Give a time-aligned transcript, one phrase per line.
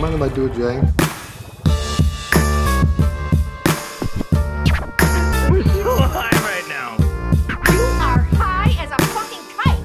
[0.00, 0.80] Mind if I do a Jay?
[5.50, 6.96] We're so high right now.
[7.70, 9.84] You are high as a fucking kite.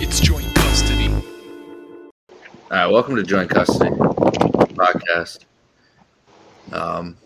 [0.00, 1.08] It's joint custody.
[1.08, 1.20] All
[2.70, 3.90] right, welcome to Joint Custody
[4.74, 5.40] podcast.
[6.72, 7.16] Um,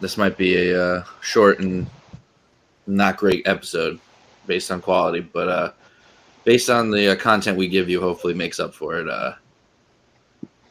[0.00, 1.86] this might be a uh, short and
[2.86, 4.00] not great episode
[4.46, 5.72] based on quality, but uh,
[6.44, 9.08] based on the uh, content we give you, hopefully makes up for it.
[9.08, 9.34] Uh,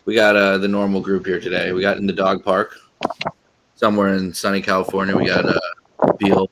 [0.06, 1.72] we got uh, the normal group here today.
[1.72, 2.76] We got in the dog park
[3.76, 5.16] somewhere in sunny California.
[5.16, 6.50] We got uh, Beal,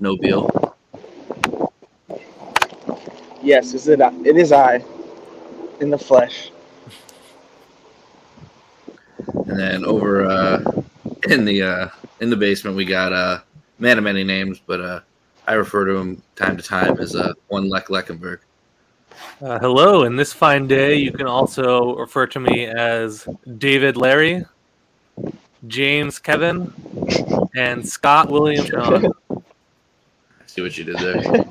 [0.00, 0.76] no Beal.
[3.42, 4.00] Yes, is it?
[4.00, 4.84] It is I,
[5.80, 6.50] in the flesh.
[9.46, 10.82] And then over uh,
[11.28, 11.88] in the uh,
[12.20, 13.40] in the basement, we got uh,
[13.78, 15.00] man of many names, but uh,
[15.46, 18.38] I refer to him time to time as uh, one Lech Leckenberg.
[19.42, 23.28] Uh, hello, and this fine day, you can also refer to me as
[23.58, 24.44] David Larry,
[25.66, 26.72] James Kevin,
[27.56, 29.12] and Scott William Sean.
[29.30, 31.44] I see what you did there.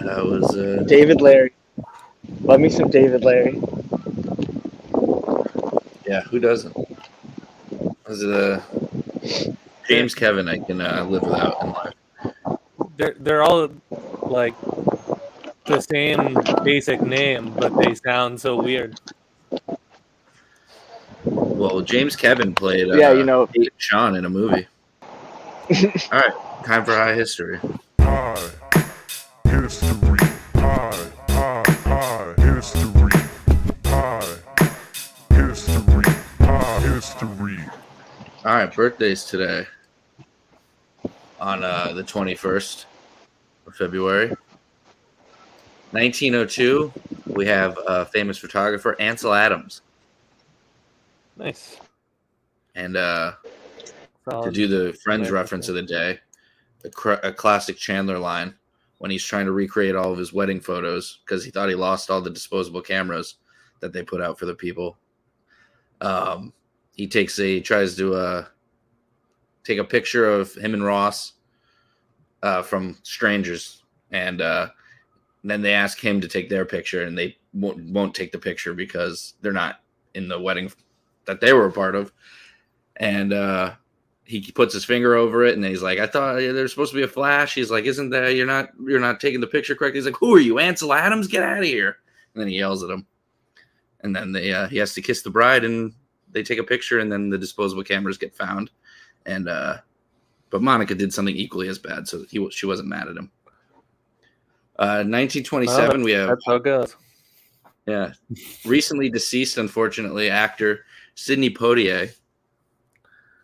[0.00, 1.52] That was uh, David Larry.
[2.42, 3.60] Love me some David Larry.
[6.06, 6.22] yeah.
[6.22, 6.76] Who doesn't?
[8.06, 8.60] Was it uh,
[9.86, 10.48] James Kevin?
[10.48, 11.94] I can uh, live without in life.
[12.96, 13.68] They're they're all
[14.22, 14.54] like
[15.66, 18.98] the same basic name, but they sound so weird.
[21.24, 23.48] Well, James Kevin played uh, Yeah, you know.
[23.76, 24.66] Sean in a movie.
[26.12, 26.32] All right,
[26.64, 27.58] time for high history.
[38.78, 39.66] Birthdays today
[41.40, 42.84] on uh, the 21st
[43.66, 44.28] of February.
[45.90, 46.92] 1902,
[47.26, 49.82] we have a famous photographer Ansel Adams.
[51.36, 51.80] Nice.
[52.76, 53.32] And uh,
[54.44, 56.20] to do the Friends reference of the day,
[56.84, 58.54] a, cr- a classic Chandler line
[58.98, 62.10] when he's trying to recreate all of his wedding photos because he thought he lost
[62.10, 63.38] all the disposable cameras
[63.80, 64.96] that they put out for the people.
[66.00, 66.52] Um,
[66.94, 68.44] he takes a he tries to uh,
[69.68, 71.34] take a picture of him and Ross
[72.42, 74.68] uh, from strangers, and uh,
[75.44, 78.72] then they ask him to take their picture, and they won't, won't take the picture
[78.72, 79.80] because they're not
[80.14, 80.72] in the wedding
[81.26, 82.12] that they were a part of,
[82.96, 83.74] and uh,
[84.24, 87.04] he puts his finger over it, and he's like, "I thought there's supposed to be
[87.04, 90.06] a flash." He's like, "Isn't that you're not you're not taking the picture correctly?" He's
[90.06, 91.28] like, "Who are you, Ansel Adams?
[91.28, 91.98] Get out of here!"
[92.32, 93.06] And then he yells at him,
[94.00, 95.92] and then they uh, he has to kiss the bride, and
[96.30, 98.70] they take a picture, and then the disposable cameras get found,
[99.28, 99.78] and uh,
[100.50, 103.30] but Monica did something equally as bad, so he she wasn't mad at him.
[104.78, 106.96] Uh, 1927, we have That's how it goes.
[107.86, 108.12] yeah,
[108.64, 110.84] recently deceased, unfortunately, actor
[111.14, 112.14] Sidney Poitier.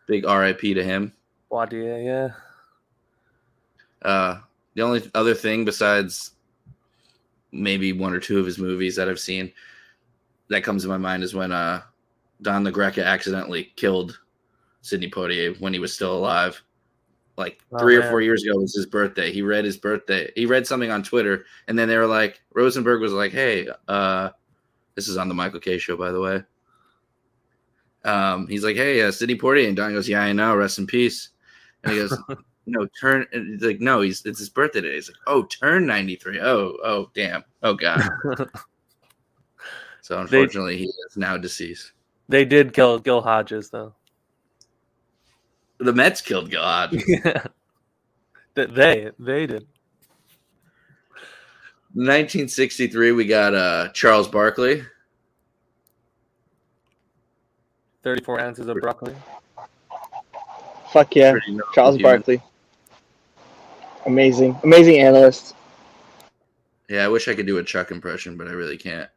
[0.07, 1.13] Big RIP to him.
[1.51, 4.09] Wadia, yeah.
[4.09, 4.41] Uh,
[4.75, 6.33] the only other thing besides
[7.53, 9.51] maybe one or two of his movies that I've seen
[10.49, 11.81] that comes to my mind is when uh,
[12.43, 14.21] Don LaGreca accidentally killed
[14.85, 16.63] Sidney Poitier when he was still alive.
[17.37, 19.33] Like Oh, three or four years ago was his birthday.
[19.33, 20.31] He read his birthday.
[20.37, 24.31] He read something on Twitter, and then they were like, Rosenberg was like, "Hey, uh,
[24.95, 26.43] this is on the Michael Kay show, by the way."
[28.05, 30.55] Um, he's like, "Hey, uh, Sidney Poitier," and Don goes, "Yeah, I know.
[30.55, 31.31] Rest in peace."
[31.83, 32.17] And he goes,
[32.67, 35.85] no turn and he's like no he's it's his birthday today he's like oh turn
[35.85, 38.01] 93 oh oh damn oh god
[40.01, 41.93] so unfortunately he is now deceased
[42.31, 43.95] They did kill Gil Hodges though.
[45.85, 47.45] The mets killed god Yeah.
[48.57, 49.67] Th- they they did.
[51.97, 54.83] 1963 we got uh charles barkley
[58.03, 59.15] Thirty four ounces of broccoli.
[60.93, 61.35] Fuck yeah,
[61.75, 62.03] Charles human.
[62.03, 62.43] Barkley.
[64.05, 65.55] Amazing, amazing analyst.
[66.91, 69.09] yeah i wish i could do a chuck impression but i really can't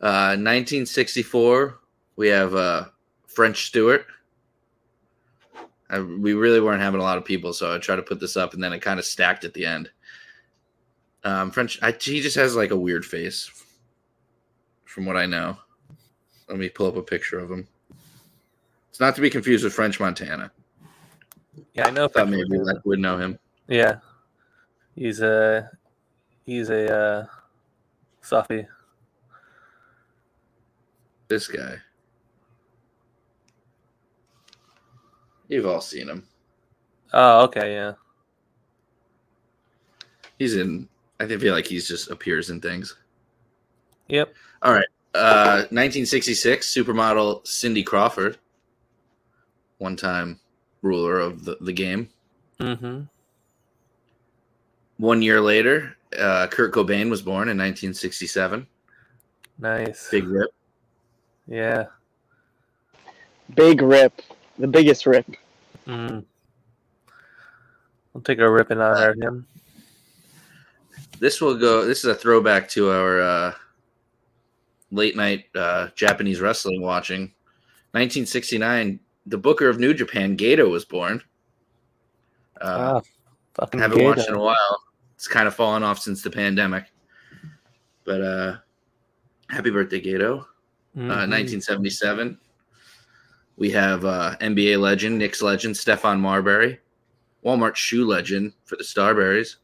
[0.00, 1.78] uh 1964
[2.16, 2.86] we have uh
[3.28, 4.06] french stewart
[5.92, 8.36] I, we really weren't having a lot of people so i tried to put this
[8.36, 9.90] up and then it kind of stacked at the end
[11.24, 13.50] um french I, he just has like a weird face
[14.84, 15.56] from what i know
[16.48, 17.68] let me pull up a picture of him
[18.90, 20.50] it's not to be confused with french montana
[21.74, 22.04] Yeah, I know.
[22.06, 22.82] i thought French maybe Montana.
[22.84, 23.96] Would know him Yeah,
[24.96, 25.70] he's a
[26.44, 27.26] he's a uh,
[28.22, 28.66] Suffy.
[31.28, 31.76] This guy.
[35.48, 36.26] You've all seen him.
[37.12, 37.92] Oh, okay, yeah.
[40.38, 40.88] He's in.
[41.20, 42.96] I think feel like he's just appears in things.
[44.08, 44.34] Yep.
[44.62, 44.86] All right.
[45.14, 48.38] Uh, 1966 supermodel Cindy Crawford,
[49.78, 50.40] one time
[50.80, 52.08] ruler of the, the game.
[52.58, 53.02] Mm-hmm.
[54.96, 58.66] One year later, uh, Kurt Cobain was born in 1967.
[59.58, 60.08] Nice.
[60.10, 60.50] Big rip.
[61.46, 61.86] Yeah.
[63.54, 64.22] Big rip.
[64.58, 65.26] The biggest rip.
[65.86, 66.24] Mm.
[68.12, 69.46] We'll take a ripping on out of him.
[71.18, 71.84] This will go.
[71.84, 73.54] This is a throwback to our uh,
[74.90, 77.32] late night uh, Japanese wrestling watching.
[77.92, 81.22] 1969, the Booker of New Japan, Gedo, was born.
[82.60, 83.00] Uh, ah,
[83.54, 84.04] fucking haven't Gedo.
[84.04, 84.82] watched in a while.
[85.14, 86.86] It's kind of fallen off since the pandemic.
[88.04, 88.56] But uh,
[89.48, 90.40] happy birthday, Gedo.
[90.96, 91.30] Uh, Mhm.
[91.30, 92.38] 1977.
[93.56, 96.80] We have uh, NBA legend, Knicks legend, Stephon Marbury,
[97.44, 99.56] Walmart shoe legend for the Starburys.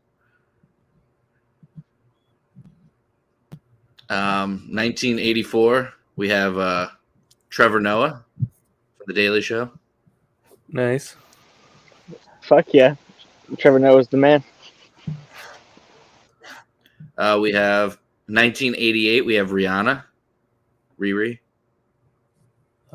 [4.11, 6.88] Um, 1984, we have uh,
[7.50, 9.70] Trevor Noah from The Daily Show.
[10.70, 11.17] Nice.
[12.43, 12.94] Fuck yeah.
[13.58, 14.43] Trevor Noah Noah's the man.
[17.17, 20.05] Uh, we have 1988, we have Rihanna,
[21.00, 21.38] Riri.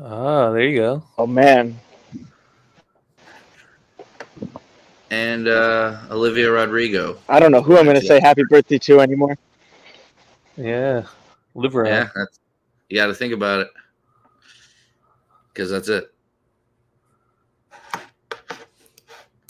[0.06, 1.02] Oh, there you go.
[1.16, 1.80] Oh man.
[5.10, 7.16] and uh, Olivia Rodrigo.
[7.26, 9.38] I don't know who I'm gonna say happy birthday to anymore.
[10.58, 11.06] Yeah.
[11.54, 11.92] Live around.
[11.92, 12.40] Yeah, that's,
[12.90, 13.68] you got to think about it
[15.52, 16.12] because that's it.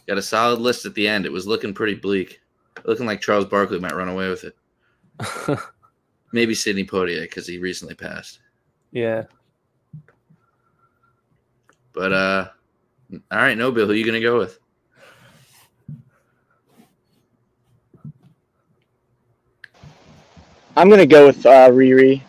[0.06, 1.26] Got a solid list at the end.
[1.26, 2.40] It was looking pretty bleak,
[2.84, 5.58] looking like Charles Barkley might run away with it.
[6.32, 8.38] Maybe Sidney Poitier because he recently passed.
[8.92, 9.24] yeah.
[11.94, 12.48] But uh,
[13.30, 14.58] all right, no Bill, who are you gonna go with?
[20.76, 22.20] I'm gonna go with uh, Riri.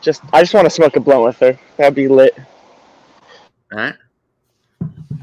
[0.00, 1.58] Just I just want to smoke a blunt with her.
[1.76, 2.36] That'd be lit.
[3.72, 3.94] All right,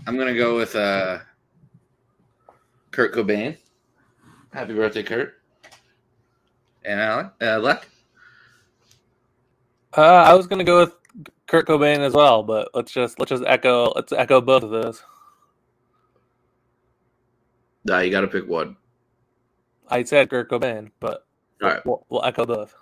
[0.07, 1.19] I'm gonna go with uh,
[2.91, 3.57] Kurt Cobain.
[4.53, 5.33] Happy birthday, Kurt.
[6.83, 7.87] And Alec, uh, Luck.
[9.95, 11.00] Uh, I was gonna go with
[11.51, 15.03] Kurt Cobain as well, but let's just let's just echo let's echo both of those.
[17.83, 18.77] Nah, you got to pick one.
[19.89, 21.25] I said Kurt Cobain, but
[21.61, 22.73] All right, we'll, we'll echo both.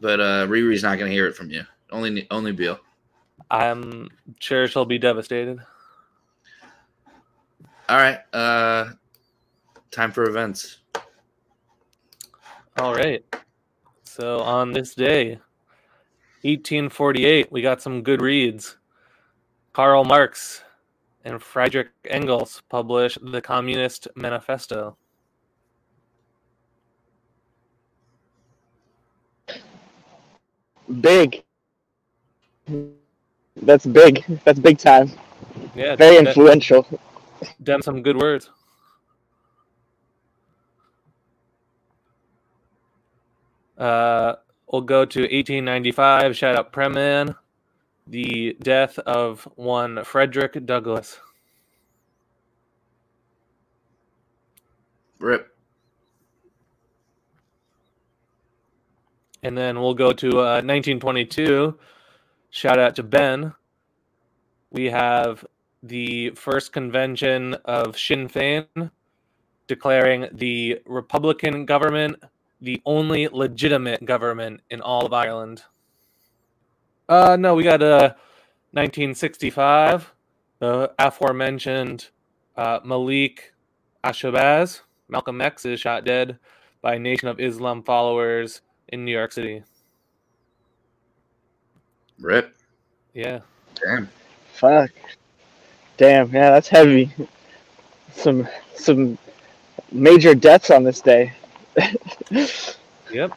[0.00, 1.62] but uh, Riri's not gonna hear it from you.
[1.90, 2.80] Only, only Bill.
[3.50, 4.08] I'm
[4.40, 5.58] sure she'll be devastated.
[7.90, 8.20] All right.
[8.32, 8.92] Uh,
[9.90, 10.78] time for events.
[12.78, 13.22] All right.
[14.04, 15.38] So on this day,
[16.42, 18.78] 1848, we got some good reads.
[19.72, 20.62] Karl Marx
[21.24, 24.96] and Friedrich Engels published the Communist Manifesto.
[31.00, 31.44] Big.
[33.56, 34.24] That's big.
[34.44, 35.10] That's big time.
[35.74, 36.86] Yeah, Very influential.
[37.62, 38.50] dem some good words.
[43.78, 44.34] Uh,
[44.72, 46.36] we'll go to 1895.
[46.36, 47.36] Shout out Preman.
[48.06, 51.20] The death of one Frederick Douglass.
[55.20, 55.54] Rip.
[59.44, 61.78] And then we'll go to uh, 1922.
[62.50, 63.52] Shout out to Ben.
[64.70, 65.44] We have
[65.82, 68.90] the first convention of Sinn Féin
[69.66, 72.16] declaring the Republican government
[72.62, 75.64] the only legitimate government in all of Ireland.
[77.08, 78.14] Uh, no, we got uh,
[78.70, 80.14] 1965.
[80.60, 82.08] The aforementioned
[82.56, 83.52] uh, Malik
[84.04, 86.38] el-Shabazz, Malcolm X, is shot dead
[86.80, 89.64] by Nation of Islam followers in New York City.
[92.20, 92.54] Rip.
[93.12, 93.40] Yeah.
[93.74, 94.08] Damn.
[94.52, 94.90] Fuck.
[95.96, 96.30] Damn.
[96.32, 97.12] Yeah, that's heavy.
[98.12, 99.18] Some some
[99.90, 101.32] major deaths on this day.
[103.10, 103.32] Yep.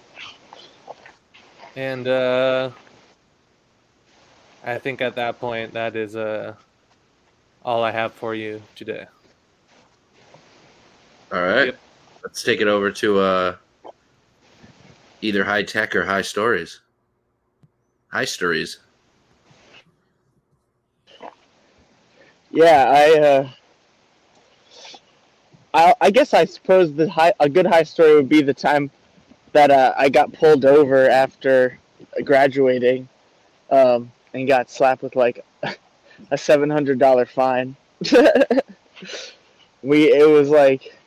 [1.76, 2.72] And uh
[4.64, 6.56] I think at that point that is uh
[7.64, 9.06] all I have for you today.
[11.32, 11.66] All right.
[11.68, 11.80] Yep.
[12.24, 13.56] Let's take it over to uh,
[15.22, 16.80] either high tech or high stories.
[18.08, 18.80] High stories.
[22.52, 23.50] Yeah, I uh
[25.76, 28.90] I, I guess I suppose the high, a good high story would be the time
[29.52, 31.78] that uh, I got pulled over after
[32.24, 33.10] graduating,
[33.70, 35.44] um, and got slapped with like
[36.32, 37.76] a seven hundred dollar fine.
[39.84, 40.98] we it was like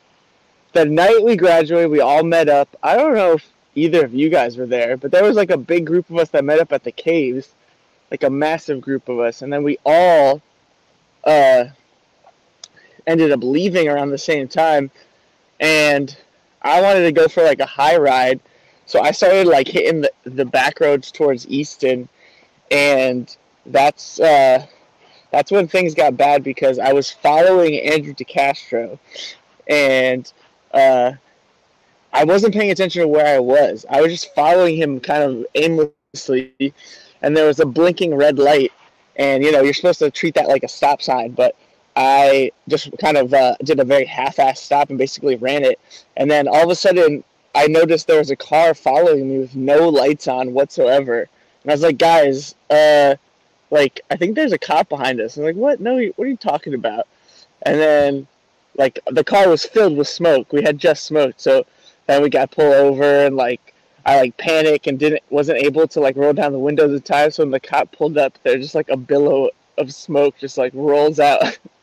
[0.73, 2.69] the night we graduated, we all met up.
[2.83, 5.57] I don't know if either of you guys were there, but there was like a
[5.57, 7.55] big group of us that met up at the caves,
[8.11, 10.43] like a massive group of us, and then we all
[11.23, 11.65] uh,
[13.09, 14.91] ended up leaving around the same time.
[15.59, 16.15] And
[16.61, 18.39] I wanted to go for like a high ride,
[18.85, 22.09] so I started like hitting the, the back roads towards Easton,
[22.71, 23.35] and
[23.67, 24.65] that's uh,
[25.31, 28.97] that's when things got bad because I was following Andrew DeCastro,
[29.67, 30.31] and
[30.73, 31.13] uh,
[32.11, 33.85] I wasn't paying attention to where I was.
[33.89, 36.73] I was just following him kind of aimlessly,
[37.21, 38.71] and there was a blinking red light,
[39.17, 41.55] and you know you're supposed to treat that like a stop sign, but
[41.99, 45.79] I just kind of uh, did a very half-assed stop and basically ran it,
[46.15, 49.53] and then all of a sudden I noticed there was a car following me with
[49.53, 51.27] no lights on whatsoever,
[51.63, 53.15] and I was like, guys, uh,
[53.69, 55.35] like I think there's a cop behind us.
[55.35, 55.81] I'm like, what?
[55.81, 57.05] No, what are you talking about?
[57.63, 58.27] And then
[58.77, 60.53] like the car was filled with smoke.
[60.53, 61.65] We had just smoked, so
[62.07, 63.73] then we got pulled over and like
[64.05, 67.31] I like panicked and didn't wasn't able to like roll down the windows in time.
[67.31, 70.73] So when the cop pulled up, there's just like a billow of smoke just like
[70.73, 71.59] rolls out,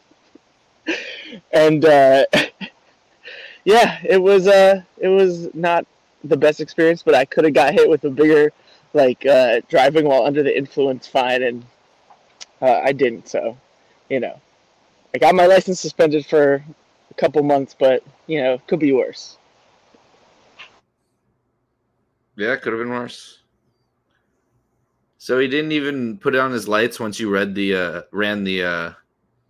[1.53, 2.25] and uh,
[3.65, 5.87] yeah, it was uh it was not
[6.25, 8.53] the best experience, but I could have got hit with a bigger
[8.95, 11.65] like uh, driving while under the influence fine, and
[12.63, 13.29] uh, I didn't.
[13.29, 13.57] So
[14.09, 14.41] you know,
[15.15, 16.65] I got my license suspended for
[17.11, 19.37] a couple months, but you know, could be worse.
[22.37, 23.41] Yeah, it could have been worse.
[25.19, 28.63] So he didn't even put on his lights once you read the uh ran the
[28.63, 28.93] uh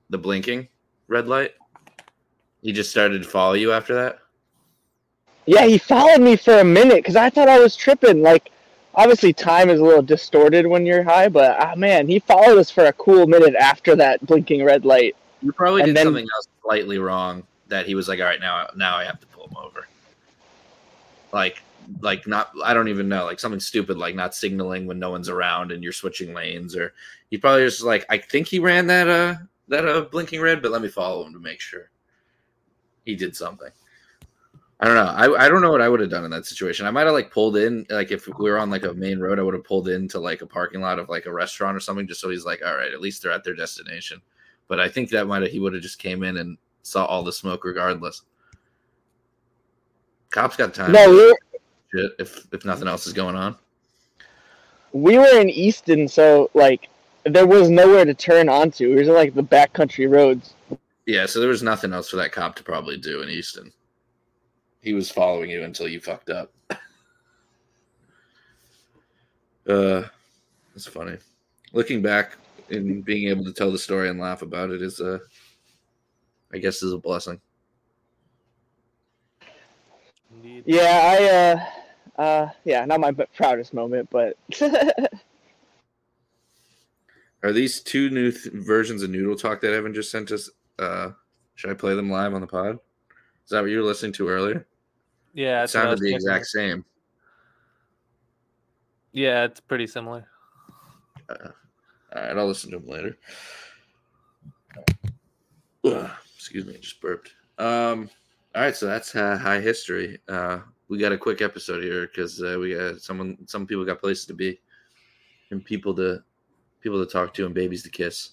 [0.08, 0.68] the blinking
[1.08, 1.52] red light.
[2.62, 4.18] He just started to follow you after that.
[5.46, 8.20] Yeah, he followed me for a minute because I thought I was tripping.
[8.22, 8.50] Like,
[8.94, 12.70] obviously, time is a little distorted when you're high, but ah, man, he followed us
[12.70, 15.14] for a cool minute after that blinking red light.
[15.42, 18.40] You probably And did then- something else slightly wrong that he was like, all right,
[18.40, 19.86] now now I have to pull him over.
[21.32, 21.62] Like
[22.00, 25.28] like not I don't even know, like something stupid like not signaling when no one's
[25.28, 26.92] around and you're switching lanes or
[27.30, 29.34] he probably just like I think he ran that uh
[29.68, 31.90] that a blinking red, but let me follow him to make sure.
[33.04, 33.70] He did something.
[34.78, 35.36] I don't know.
[35.36, 36.86] I, I don't know what I would have done in that situation.
[36.86, 39.38] I might have like pulled in, like if we were on like a main road,
[39.38, 42.06] I would have pulled into like a parking lot of like a restaurant or something,
[42.06, 44.20] just so he's like, all right, at least they're at their destination.
[44.68, 47.22] But I think that might have he would have just came in and saw all
[47.22, 48.22] the smoke regardless.
[50.30, 50.92] Cops got time.
[50.92, 53.56] No, we were, if if nothing else is going on.
[54.92, 56.90] we were in Easton, so like
[57.28, 58.92] there was nowhere to turn onto.
[58.92, 60.54] It was like the backcountry roads.
[61.06, 63.72] Yeah, so there was nothing else for that cop to probably do in Easton.
[64.82, 66.52] He was following you until you fucked up.
[69.68, 70.02] uh,
[70.74, 71.18] that's funny.
[71.72, 72.36] Looking back
[72.70, 75.18] and being able to tell the story and laugh about it is, uh,
[76.52, 77.40] I guess, is a blessing.
[80.34, 80.64] Indeed.
[80.66, 84.36] Yeah, I uh, uh, yeah, not my proudest moment, but
[87.42, 90.50] Are these two new th- versions of Noodle Talk that Evan just sent us?
[90.78, 91.10] Uh,
[91.54, 92.78] should I play them live on the pod?
[93.44, 94.66] Is that what you were listening to earlier?
[95.34, 96.84] Yeah, It that's what I sounded the exact same.
[99.12, 100.26] Yeah, it's pretty similar.
[101.30, 101.36] All
[102.14, 103.18] right, I'll listen to them later.
[105.84, 107.34] Ugh, excuse me, I just burped.
[107.58, 108.10] Um,
[108.54, 110.18] all right, so that's uh, high history.
[110.28, 114.00] Uh, we got a quick episode here because uh, we got someone, some people got
[114.00, 114.60] places to be,
[115.50, 116.22] and people to
[116.86, 118.30] people to talk to, and babies to kiss.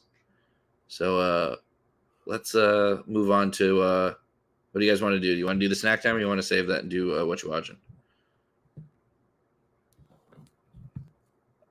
[0.88, 1.56] So uh,
[2.28, 4.14] let's uh move on to uh,
[4.72, 5.34] what do you guys want to do?
[5.34, 6.90] Do you want to do the snack time, or you want to save that and
[6.90, 7.78] do uh, what you're watching?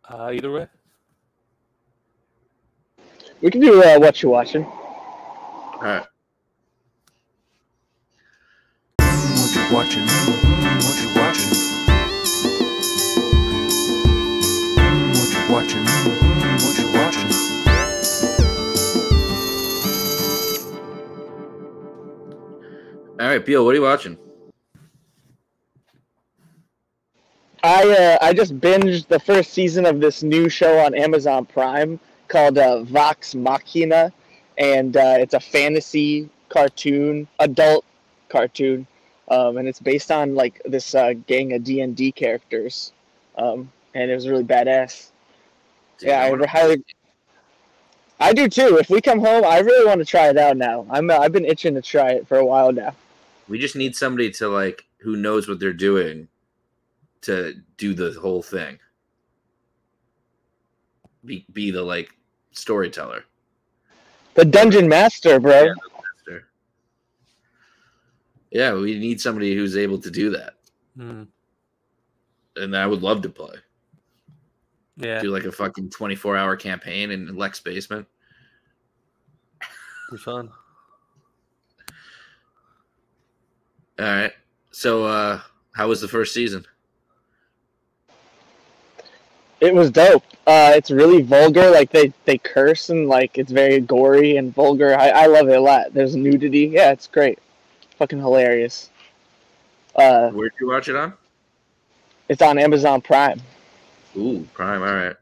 [0.08, 0.66] Uh, either way.
[3.40, 4.64] we can do uh, what you're watching.
[4.64, 6.06] All right.
[8.98, 10.02] What you watching?
[10.82, 11.48] What you watching?
[15.14, 16.21] What you watching?
[23.22, 24.18] All right, Beal, what are you watching?
[27.62, 32.00] I uh, I just binged the first season of this new show on Amazon Prime
[32.26, 34.12] called uh, Vox Machina,
[34.58, 37.84] and uh, it's a fantasy cartoon, adult
[38.28, 38.88] cartoon,
[39.28, 42.92] um, and it's based on like this uh, gang of D and D characters,
[43.38, 45.10] um, and it was really badass.
[46.00, 46.84] Yeah, I would highly.
[48.18, 48.78] I do too.
[48.78, 50.86] If we come home, I really want to try it out now.
[50.90, 52.96] I'm uh, I've been itching to try it for a while now.
[53.48, 56.28] We just need somebody to like who knows what they're doing
[57.22, 58.78] to do the whole thing.
[61.24, 62.10] Be be the like
[62.52, 63.24] storyteller.
[64.34, 65.64] The dungeon master, bro.
[65.64, 65.74] Yeah.
[66.16, 66.48] Master.
[68.50, 70.54] Yeah, we need somebody who's able to do that.
[70.96, 71.24] Hmm.
[72.56, 73.56] And I would love to play.
[74.96, 78.06] Yeah, Do like a fucking 24 hour campaign in Lex basement.
[80.10, 80.50] be fun.
[83.98, 84.32] All right.
[84.70, 85.40] So uh
[85.74, 86.66] how was the first season?
[89.60, 90.24] It was dope.
[90.44, 91.70] Uh, it's really vulgar.
[91.70, 94.98] Like they, they curse and like it's very gory and vulgar.
[94.98, 95.94] I, I love it a lot.
[95.94, 96.66] There's nudity.
[96.66, 97.38] Yeah, it's great.
[97.96, 98.90] Fucking hilarious.
[99.94, 101.14] Uh, Where'd you watch it on?
[102.28, 103.40] it's on Amazon Prime.
[104.16, 104.82] Ooh, Prime.
[104.82, 105.16] All right.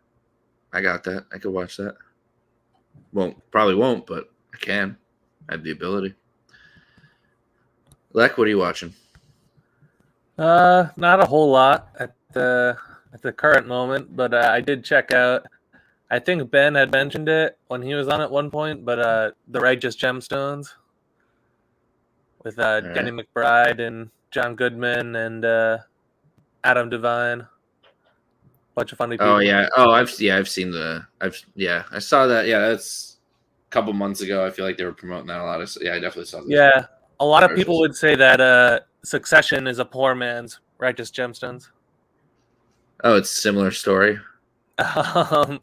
[0.73, 1.27] I got that.
[1.35, 1.97] I could watch that.
[3.13, 4.97] Won't probably won't, but I can.
[5.49, 6.15] I have the ability.
[8.13, 8.93] Lek, what are you watching?
[10.39, 12.77] Uh, not a whole lot at the
[13.13, 15.47] at the current moment, but uh, I did check out.
[16.11, 19.31] I think Ben had mentioned it when he was on at one point, but uh,
[19.49, 20.73] the Righteous Gemstones
[22.43, 22.95] with uh, right.
[22.95, 25.79] Danny McBride and John Goodman and uh,
[26.65, 27.47] Adam Devine.
[28.75, 29.27] Bunch of funny people.
[29.27, 29.69] Oh yeah.
[29.77, 31.07] Oh, I've yeah, I've seen the.
[31.21, 32.47] I've yeah, I saw that.
[32.47, 33.19] Yeah, that's
[33.69, 34.47] a couple months ago.
[34.47, 35.61] I feel like they were promoting that a lot.
[35.61, 36.49] Of, yeah, I definitely saw that.
[36.49, 36.87] Yeah,
[37.21, 41.69] a lot of people would say that uh, Succession is a poor man's Righteous Gemstones.
[43.05, 44.19] Oh, it's a similar story.
[44.79, 45.61] Um,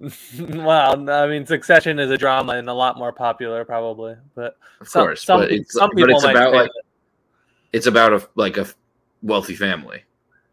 [0.40, 4.16] well, I mean, Succession is a drama and a lot more popular, probably.
[4.34, 6.70] But Of some, course, some, but it's some people it's might about like
[7.72, 8.66] it's about a like a
[9.22, 10.02] wealthy family,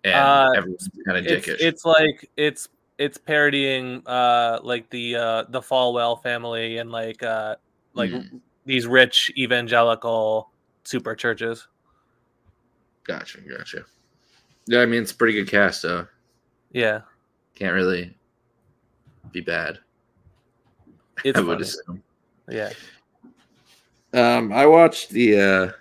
[0.04, 1.58] and Uh, everyone's kind of that it's, dickish.
[1.60, 7.56] it's like it's it's parodying uh like the uh the Falwell family and like uh
[7.94, 8.42] like Mhm.
[8.68, 10.52] These rich evangelical
[10.84, 11.68] super churches.
[13.06, 13.84] Gotcha, gotcha.
[14.68, 16.06] Yeah, I mean it's a pretty good cast, so
[16.74, 17.02] Yeah,
[17.56, 18.16] can't really
[19.32, 19.80] be bad.
[21.24, 21.62] it's I would funny.
[21.62, 22.04] assume.
[22.50, 22.72] Yeah.
[24.14, 25.40] Um, I watched the.
[25.40, 25.72] uh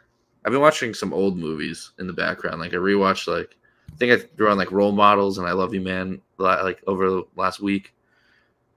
[0.45, 2.61] I've been watching some old movies in the background.
[2.61, 3.57] Like I rewatched like
[3.93, 7.11] I think I threw on like Role Models and I Love You Man like over
[7.11, 7.93] the last week.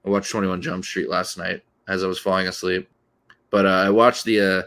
[0.04, 2.88] I watched Twenty One Jump Street last night as I was falling asleep.
[3.50, 4.62] But uh, I watched the uh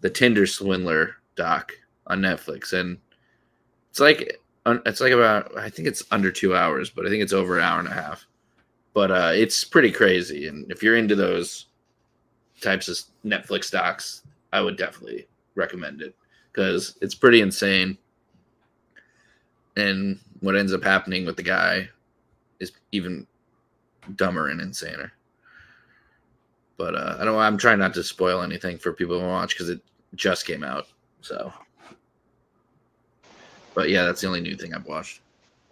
[0.00, 1.72] the Tinder Swindler doc
[2.06, 2.98] on Netflix and
[3.90, 4.40] it's like
[4.84, 7.64] it's like about I think it's under two hours, but I think it's over an
[7.64, 8.26] hour and a half.
[8.92, 11.66] But uh, it's pretty crazy, and if you're into those
[12.60, 16.14] types of Netflix docs, I would definitely recommend it
[16.52, 17.96] because it's pretty insane.
[19.76, 21.88] And what ends up happening with the guy
[22.60, 23.26] is even
[24.14, 25.10] dumber and insaner.
[26.76, 27.38] But uh, I don't.
[27.38, 29.80] I'm trying not to spoil anything for people to watch because it
[30.14, 30.86] just came out.
[31.22, 31.52] So,
[33.74, 35.20] but yeah, that's the only new thing I've watched.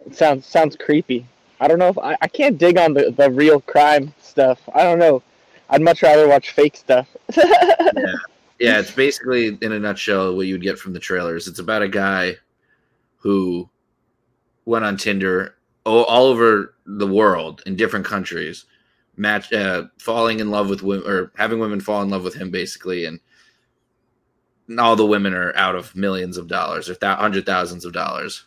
[0.05, 1.25] It sounds sounds creepy.
[1.59, 4.59] I don't know if I, I can't dig on the, the real crime stuff.
[4.73, 5.21] I don't know.
[5.69, 7.07] I'd much rather watch fake stuff.
[7.37, 8.13] Yeah,
[8.59, 11.47] yeah, it's basically in a nutshell what you'd get from the trailers.
[11.47, 12.35] It's about a guy
[13.17, 13.69] who
[14.65, 18.65] went on Tinder all, all over the world in different countries,
[19.17, 22.51] match uh, falling in love with women or having women fall in love with him
[22.51, 23.19] basically, and
[24.79, 28.45] all the women are out of millions of dollars or th- hundred thousands of dollars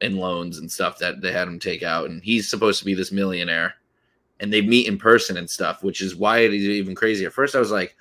[0.00, 2.94] in loans and stuff that they had him take out, and he's supposed to be
[2.94, 3.74] this millionaire,
[4.40, 7.24] and they meet in person and stuff, which is why it is even crazy.
[7.24, 7.96] At first, I was like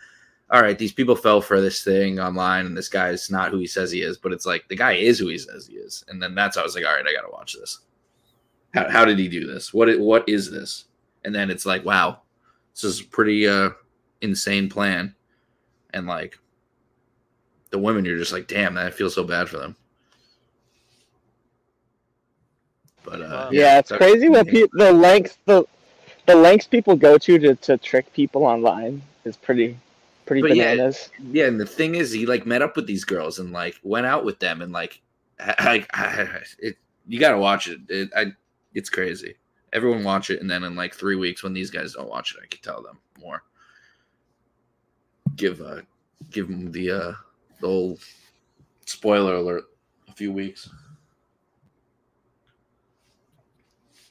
[0.52, 3.60] all right, these people fell for this thing online, and this guy is not who
[3.60, 6.04] he says he is, but it's like the guy is who he says he is,
[6.10, 7.80] and then that's how I was like, all right, I gotta watch this.
[8.74, 9.74] How, how did he do this?
[9.74, 10.86] What what is this?
[11.24, 12.20] And then it's like, wow,
[12.74, 13.72] this is a pretty uh,
[14.22, 15.14] insane plan,
[15.94, 16.38] and like
[17.70, 19.76] the women, you're just like, damn, I feel so bad for them.
[23.04, 23.50] But uh, Wow.
[23.52, 25.64] yeah, it's that's- crazy what pe- the lengths the
[26.28, 29.78] the lengths people go to to, to trick people online is pretty
[30.28, 31.10] pretty But bananas.
[31.32, 34.06] yeah and the thing is he like met up with these girls and like went
[34.06, 35.02] out with them and like
[35.40, 36.28] I, I,
[36.60, 37.80] it, you gotta watch it.
[37.90, 38.34] it I
[38.76, 39.36] it's crazy
[39.74, 42.42] everyone watch it and then in like three weeks when these guys don't watch it
[42.44, 43.44] i can tell them more.
[45.36, 45.82] Give uh
[46.30, 47.14] give them the uh
[47.62, 48.00] the old
[48.86, 49.64] spoiler alert
[50.10, 50.70] a few weeks.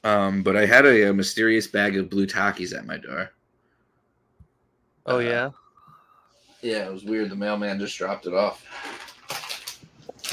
[0.03, 3.29] Um but i had a, a mysterious bag of blue takis at my door.
[5.05, 5.49] Oh Uh, yeah.
[6.61, 7.29] yeah it was weird.
[7.29, 8.65] The mailman just dropped it off.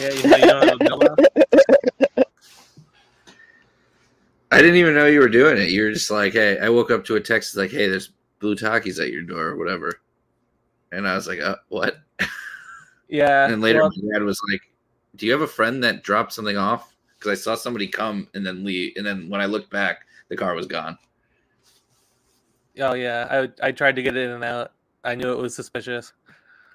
[0.00, 1.16] Yeah, you know, you don't have a bill now?
[4.50, 5.70] I didn't even know you were doing it.
[5.70, 8.54] You were just like, hey, I woke up to a text like, hey, there's blue
[8.56, 10.00] Takis at your door or whatever.
[10.90, 11.98] And I was like, uh, what?
[13.08, 13.46] Yeah.
[13.52, 14.62] And later, well, my dad was like,
[15.16, 18.44] "Do you have a friend that dropped something off?" Because I saw somebody come and
[18.44, 20.98] then leave, and then when I looked back, the car was gone.
[22.80, 24.72] oh yeah, I I tried to get in and out.
[25.04, 26.12] I knew it was suspicious.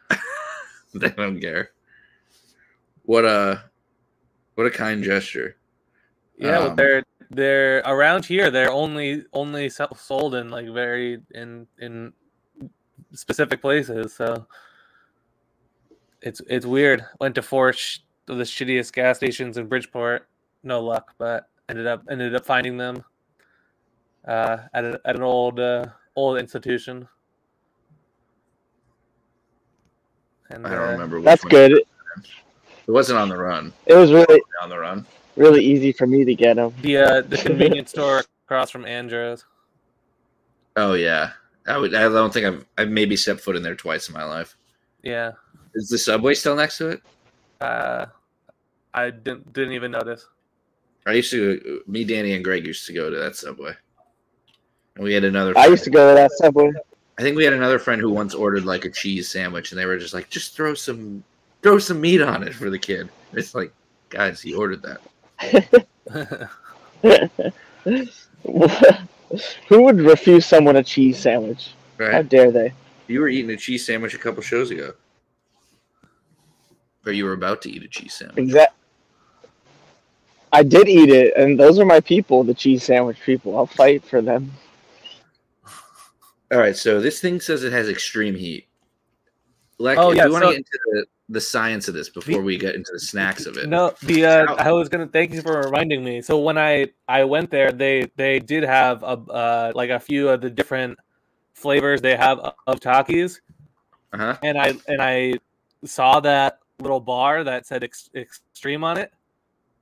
[0.96, 1.70] they don't care.
[3.04, 3.64] What a
[4.56, 5.58] what a kind gesture.
[6.38, 7.04] Yeah, Um, but they're
[7.36, 8.50] they're around here.
[8.52, 12.14] They're only only sold in like very in in
[13.14, 14.14] specific places.
[14.14, 14.48] So
[16.22, 17.06] it's it's weird.
[17.20, 20.28] Went to four sh- of the shittiest gas stations in Bridgeport.
[20.64, 23.04] No luck, but ended up ended up finding them
[24.28, 27.08] uh, at a, at an old uh, old institution.
[30.50, 31.18] And I don't uh, remember.
[31.18, 31.52] Which That's one.
[31.52, 31.72] good.
[32.86, 33.72] It wasn't on the run.
[33.86, 35.06] It was really On the run.
[35.36, 36.74] Really easy for me to get them.
[36.82, 39.46] the uh, the convenience store across from Andrews.
[40.76, 41.32] Oh yeah.
[41.68, 41.96] I would.
[41.96, 42.66] I don't think I've.
[42.78, 44.58] I've maybe stepped foot in there twice in my life.
[45.02, 45.32] Yeah.
[45.76, 47.02] Is the subway still next to it?
[47.62, 48.06] Uh,
[48.94, 50.28] I didn't didn't even notice.
[51.06, 51.82] I used to.
[51.88, 53.74] Me, Danny, and Greg used to go to that subway.
[54.96, 55.58] And we had another.
[55.58, 56.72] I used to go to that subway.
[57.18, 59.86] I think we had another friend who once ordered like a cheese sandwich, and they
[59.86, 61.24] were just like, "Just throw some,
[61.62, 63.72] throw some meat on it for the kid." It's like,
[64.10, 65.02] guys, he ordered that.
[69.68, 71.74] Who would refuse someone a cheese sandwich?
[72.00, 72.74] How dare they?
[73.08, 74.94] You were eating a cheese sandwich a couple shows ago,
[77.06, 78.38] or you were about to eat a cheese sandwich.
[78.38, 78.74] Exact.
[80.52, 83.58] I did eat it, and those are my people, the cheese sandwich people.
[83.58, 84.52] I'll fight for them.
[86.52, 88.68] All right, so this thing says it has extreme heat.
[89.98, 92.58] Oh, yeah, we want to so- get into the, the science of this before we
[92.58, 93.68] get into the snacks of it.
[93.70, 96.22] no, the uh, I was gonna thank you for reminding me.
[96.22, 100.30] So when I I went there, they they did have a uh like a few
[100.30, 100.98] of the different
[101.56, 103.40] flavors they have of- Takis,
[104.12, 104.38] Uh huh.
[104.44, 105.34] and I and I
[105.86, 109.12] saw that little bar that said ex- extreme on it.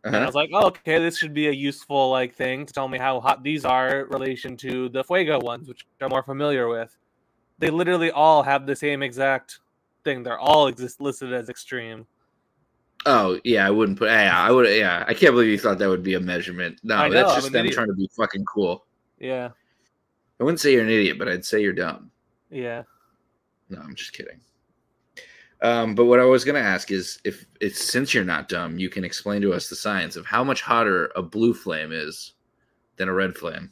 [0.03, 0.25] And I Uh-huh.
[0.27, 3.19] was like, oh, okay, this should be a useful like thing to tell me how
[3.19, 6.95] hot these are in relation to the Fuego ones, which I'm more familiar with.
[7.59, 9.59] They literally all have the same exact
[10.03, 10.23] thing.
[10.23, 12.05] They're all exist listed as extreme.
[13.05, 14.09] Oh yeah, I wouldn't put.
[14.09, 14.69] Yeah, I would.
[14.69, 16.79] Yeah, I can't believe you thought that would be a measurement.
[16.83, 17.73] No, know, that's just them idiot.
[17.73, 18.85] trying to be fucking cool.
[19.19, 19.49] Yeah,
[20.39, 22.11] I wouldn't say you're an idiot, but I'd say you're dumb.
[22.49, 22.83] yeah.
[23.69, 24.41] No, I'm just kidding.
[25.61, 28.89] Um, but what I was gonna ask is if it's since you're not dumb, you
[28.89, 32.33] can explain to us the science of how much hotter a blue flame is
[32.97, 33.71] than a red flame.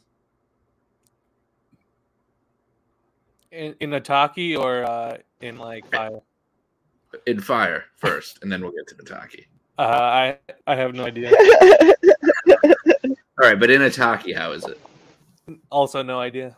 [3.52, 6.20] In, in a or uh, in like fire.
[7.26, 9.46] In fire first, and then we'll get to the taki.
[9.78, 11.32] Uh, I I have no idea.
[13.42, 14.78] All right, but in a taki, how is it?
[15.70, 16.54] Also, no idea.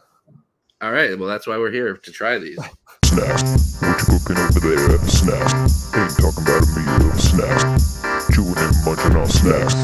[0.83, 2.59] All right, well that's why we're here to try these.
[3.05, 3.81] Snacks.
[3.81, 4.99] What you cooking over there?
[5.09, 5.95] Snacks.
[5.97, 7.13] Ain't talking about a meal.
[7.15, 8.03] Snacks.
[8.35, 9.75] Chewing and munching on snacks.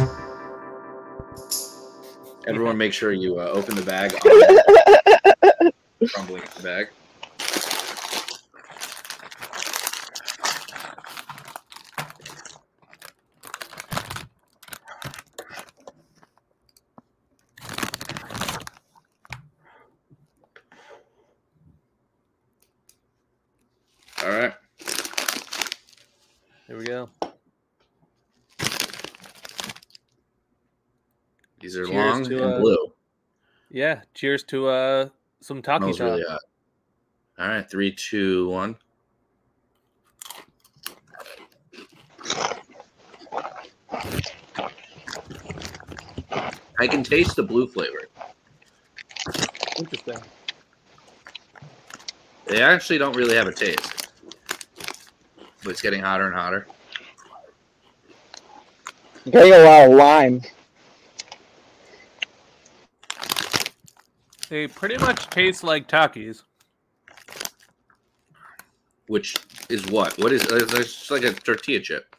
[2.47, 4.13] Everyone, make sure you uh, open the bag.
[6.11, 6.89] Crumbling the bag.
[24.25, 24.53] All right.
[26.67, 27.09] Here we go.
[31.61, 32.93] These are Cheers long to, and uh, blue.
[33.71, 34.01] Yeah.
[34.19, 35.09] Cheers to uh
[35.41, 36.07] some taki Smells talk.
[36.09, 36.41] really hot.
[37.39, 38.75] All right, three, two, one.
[46.81, 48.09] I can taste the blue flavor.
[49.79, 50.17] Interesting.
[52.47, 54.09] They actually don't really have a taste.
[55.63, 56.67] But it's getting hotter and hotter.
[59.31, 60.43] Getting a lot of lime.
[64.49, 66.43] They pretty much taste like takis.
[69.07, 69.37] Which
[69.69, 70.19] is what?
[70.19, 72.15] What is it's just like a tortilla chip.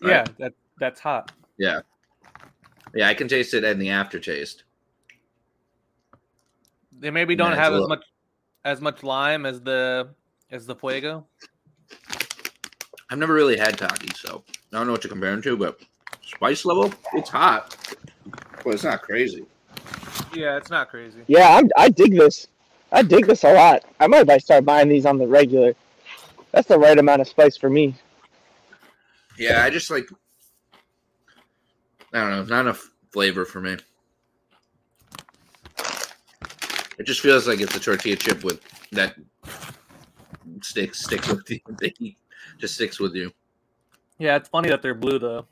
[0.00, 0.10] Right.
[0.10, 1.32] Yeah, that that's hot.
[1.58, 1.80] Yeah.
[2.94, 4.64] Yeah, I can taste it in the aftertaste.
[6.98, 8.04] They maybe don't have as much
[8.64, 10.08] as much lime as the
[10.50, 11.26] as the fuego.
[13.10, 15.80] I've never really had Taki, so I don't know what to compare them to, but
[16.24, 17.76] spice level, it's hot.
[18.64, 19.44] but it's not crazy.
[20.34, 21.22] Yeah, it's not crazy.
[21.26, 22.48] Yeah, I'm, I dig this.
[22.90, 23.84] I dig this a lot.
[24.00, 25.74] I might buy- start buying these on the regular.
[26.52, 27.94] That's the right amount of spice for me.
[29.38, 30.06] Yeah, I just like
[32.12, 33.76] I don't know, not enough flavor for me.
[36.98, 38.60] It just feels like it's a tortilla chip with
[38.92, 39.16] that
[40.60, 42.18] sticks stick with the, the heat.
[42.58, 43.32] just sticks with you.
[44.18, 45.46] Yeah, it's funny that they're blue though.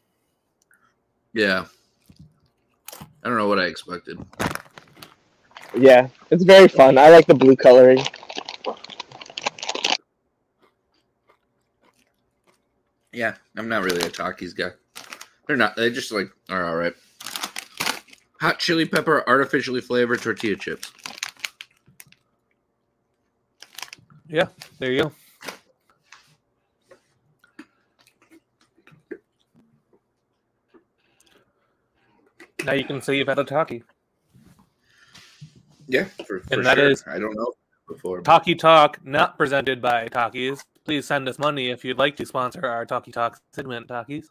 [1.32, 1.64] Yeah.
[3.22, 4.18] I don't know what I expected.
[5.76, 6.98] Yeah, it's very fun.
[6.98, 8.04] I like the blue coloring.
[13.12, 14.70] Yeah, I'm not really a Takis guy.
[15.46, 15.76] They're not.
[15.76, 16.94] They just like are all right.
[18.40, 20.92] Hot chili pepper, artificially flavored tortilla chips.
[24.28, 24.46] Yeah,
[24.78, 25.12] there you go.
[32.64, 33.82] Now you can say you've had a Taki.
[35.90, 36.90] Yeah, for, for And that sure.
[36.90, 37.52] is- I don't know
[37.88, 38.18] before.
[38.18, 40.64] but- Talkie Talk, not presented by Talkies.
[40.84, 44.30] Please send us money if you'd like to sponsor our Talkie Talk segment, Talkies.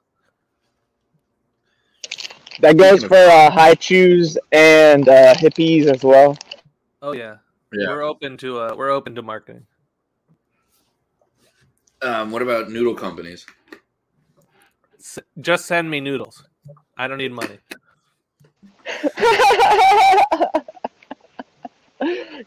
[2.61, 6.37] That goes for uh, high chews and uh, hippies as well.
[7.01, 7.37] Oh yeah.
[7.73, 7.87] Yeah.
[7.87, 9.65] We're open to uh we're open to marketing.
[12.01, 13.45] Um, what about noodle companies?
[14.97, 16.43] S- just send me noodles.
[16.97, 17.59] I don't need money.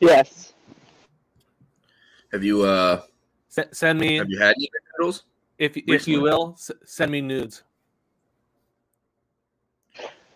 [0.01, 0.53] yes.
[2.33, 3.03] Have you uh
[3.57, 5.25] S- send me have you had any noodles?
[5.59, 7.63] if if you will s- send me nudes.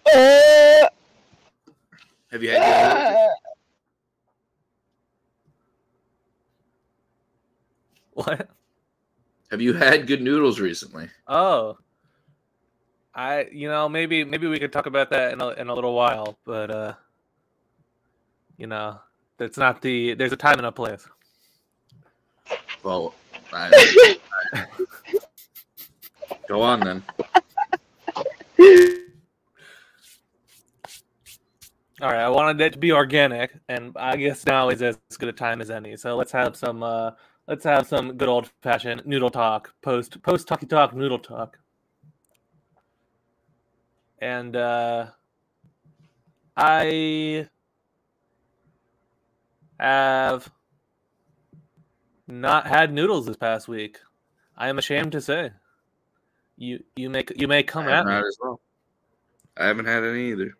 [0.06, 0.86] Uh,
[2.30, 3.30] Have you had good noodles?
[8.16, 8.48] What?
[9.50, 11.08] Have you had good noodles recently?
[11.28, 11.76] Oh.
[13.14, 15.94] I you know maybe maybe we could talk about that in a in a little
[15.94, 16.94] while, but uh
[18.58, 19.00] you know,
[19.38, 21.06] that's not the there's a time and a place.
[22.82, 23.14] Well,
[23.52, 24.16] I,
[24.52, 24.66] I-
[26.48, 27.02] go on then.
[32.02, 35.30] All right, I wanted it to be organic, and I guess now is as good
[35.30, 35.96] a time as any.
[35.96, 37.12] So let's have some uh
[37.48, 41.58] let's have some good old fashioned noodle talk, post post talkie talk noodle talk.
[44.20, 45.06] And uh
[46.56, 47.48] I
[49.78, 50.50] have
[52.26, 53.98] not had noodles this past week.
[54.56, 55.50] I am ashamed to say.
[56.56, 58.14] You you may you may come I at haven't me.
[58.16, 58.60] had as well.
[59.58, 60.56] I haven't had any either.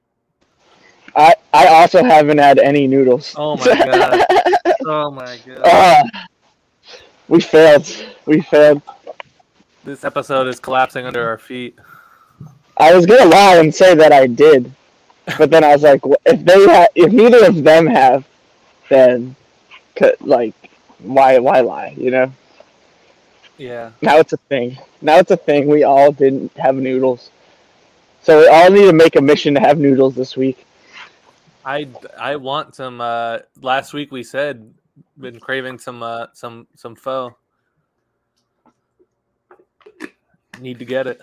[1.17, 3.35] I I also haven't had any noodles.
[3.37, 4.27] Oh my god.
[4.87, 5.61] Oh my god.
[5.65, 6.03] Ah,
[7.29, 7.91] we failed.
[8.27, 8.83] We failed.
[9.85, 11.79] This episode is collapsing under our feet.
[12.77, 14.71] I was gonna lie and say that I did,
[15.39, 18.27] but then I was like, wh- if they ha- if neither of them have,
[18.89, 19.37] then,
[20.21, 20.55] like,
[20.99, 21.95] why why lie?
[21.97, 22.33] You know.
[23.59, 23.93] Yeah.
[24.03, 24.79] Now it's a thing.
[25.01, 25.69] Now it's a thing.
[25.69, 27.31] We all didn't have noodles,
[28.23, 30.67] so we all need to make a mission to have noodles this week.
[31.65, 34.73] I I want some uh last week we said
[35.19, 37.37] been craving some uh some some pho.
[40.61, 41.21] Need to get it.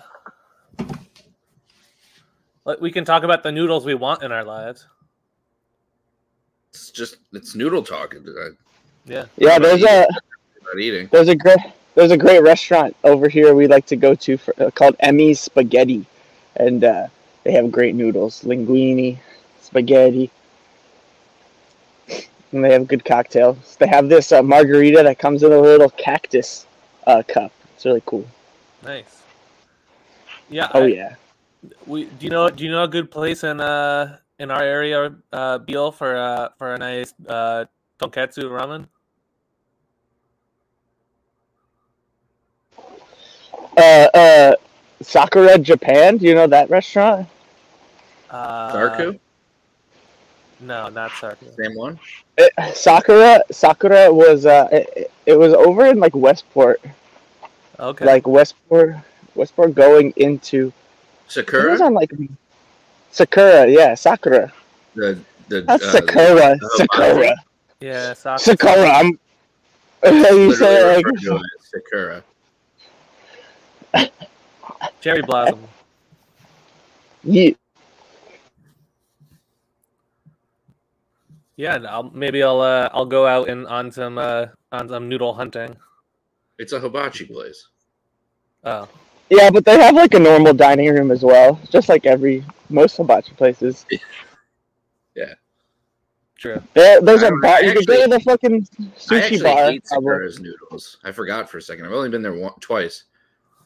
[2.80, 4.88] We can talk about the noodles we want in our lives.
[6.74, 8.16] It's just it's noodle talk.
[8.16, 8.58] I'm
[9.06, 9.26] Yeah.
[9.38, 10.08] Yeah, there's a
[10.64, 11.08] not eating.
[11.12, 11.60] there's a great
[11.94, 15.40] there's a great restaurant over here we like to go to for, uh, called Emmy's
[15.40, 16.04] Spaghetti,
[16.56, 17.08] and uh,
[17.44, 19.20] they have great noodles, linguine,
[19.62, 20.32] spaghetti,
[22.52, 23.76] and they have good cocktails.
[23.76, 26.66] They have this uh, margarita that comes in a little cactus
[27.06, 27.52] uh, cup.
[27.76, 28.28] It's really cool.
[28.82, 29.22] Nice.
[30.50, 30.70] Yeah.
[30.74, 31.16] Oh I- yeah.
[31.86, 35.16] We do you know do you know a good place in uh in our area,
[35.32, 37.66] uh Beal for uh for a nice uh
[38.00, 38.88] tonkatsu ramen?
[43.76, 44.56] Uh, uh,
[45.02, 46.18] Sakura Japan.
[46.18, 47.28] Do you know that restaurant?
[48.30, 49.20] Uh Darku?
[50.60, 51.56] No, not Sarku.
[51.56, 52.00] Same one?
[52.38, 56.82] It, Sakura Sakura was uh it, it was over in like Westport,
[57.80, 58.06] Okay.
[58.06, 58.98] like Westport
[59.36, 60.72] Westport going into
[61.28, 61.64] Sakura.
[61.64, 61.88] it was Sakura?
[61.88, 62.12] on like
[63.14, 64.52] Sakura, yeah, Sakura.
[64.96, 67.36] The the That's uh, Sakura, the- Sakura,
[67.80, 68.40] yeah, Sakura.
[68.40, 68.90] Sakura.
[68.90, 69.20] I'm.
[70.04, 72.24] you say like referred to it as Sakura.
[75.00, 75.62] Cherry blossom.
[77.24, 77.52] Yeah.
[81.56, 85.36] Yeah, I'll maybe I'll uh I'll go out and on some uh on some noodle
[85.36, 85.76] hunting.
[86.58, 87.68] It's a hibachi place.
[88.64, 88.90] Oh.
[89.30, 92.98] yeah, but they have like a normal dining room as well, just like every most
[92.98, 93.86] hibachi places.
[95.16, 95.36] Yeah.
[96.40, 96.60] True.
[96.74, 97.64] There, there's I a don't- bar.
[97.64, 99.72] You could go to the fucking I sushi actually bar.
[99.72, 100.08] hate probably.
[100.10, 100.98] Sakura's noodles.
[101.04, 101.86] I forgot for a second.
[101.86, 103.04] I've only been there one, twice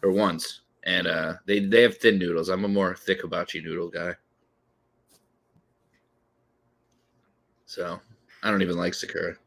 [0.04, 2.50] or once, and uh, they they have thin noodles.
[2.50, 4.14] I'm a more thick hibachi noodle guy.
[7.66, 7.98] So
[8.44, 9.38] I don't even like Sakura.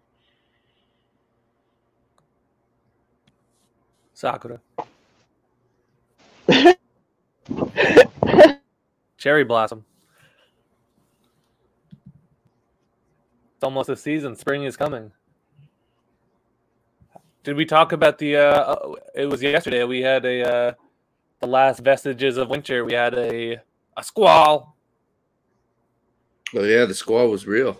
[4.14, 4.58] Sakura.
[9.20, 9.84] Cherry blossom.
[13.54, 14.34] It's almost a season.
[14.34, 15.12] Spring is coming.
[17.44, 18.36] Did we talk about the?
[18.36, 19.84] Uh, uh, it was yesterday.
[19.84, 20.72] We had a uh,
[21.40, 22.82] the last vestiges of winter.
[22.82, 23.60] We had a
[23.94, 24.74] a squall.
[26.54, 27.78] Oh yeah, the squall was real.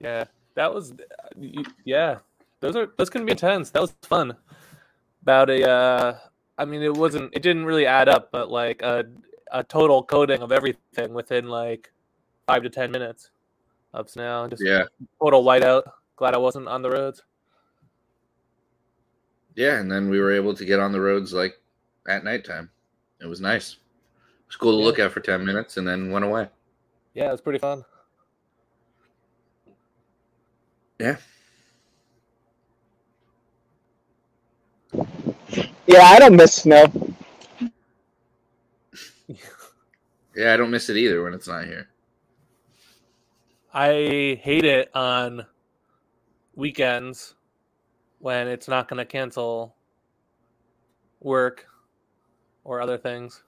[0.00, 0.24] Yeah,
[0.56, 0.92] that was.
[1.84, 2.18] Yeah,
[2.58, 3.70] those are those can be intense.
[3.70, 4.36] That was fun.
[5.22, 5.70] About a.
[5.70, 6.18] Uh,
[6.58, 7.32] I mean, it wasn't.
[7.32, 9.04] It didn't really add up, but like a
[9.52, 11.92] a total coating of everything within like
[12.46, 13.30] five to ten minutes
[13.92, 14.46] of snow.
[14.48, 14.84] Just Yeah,
[15.22, 15.82] total whiteout.
[16.16, 17.22] Glad I wasn't on the roads.
[19.56, 21.60] yeah, and then we were able to get on the roads like
[22.08, 22.70] at nighttime.
[23.20, 23.72] It was nice.
[23.74, 24.84] It was cool to Yeah.
[24.84, 26.48] look at for ten minutes, and then went away.
[27.14, 27.84] Yeah, it was pretty fun.
[30.98, 31.16] Yeah,
[35.86, 36.86] Yeah, I don't miss snow.
[40.40, 41.88] Yeah, I don't miss it either when it's not here.
[43.74, 45.44] I hate it on
[46.54, 47.34] weekends
[48.20, 49.76] when it's not going to cancel
[51.20, 51.66] work
[52.64, 53.42] or other things.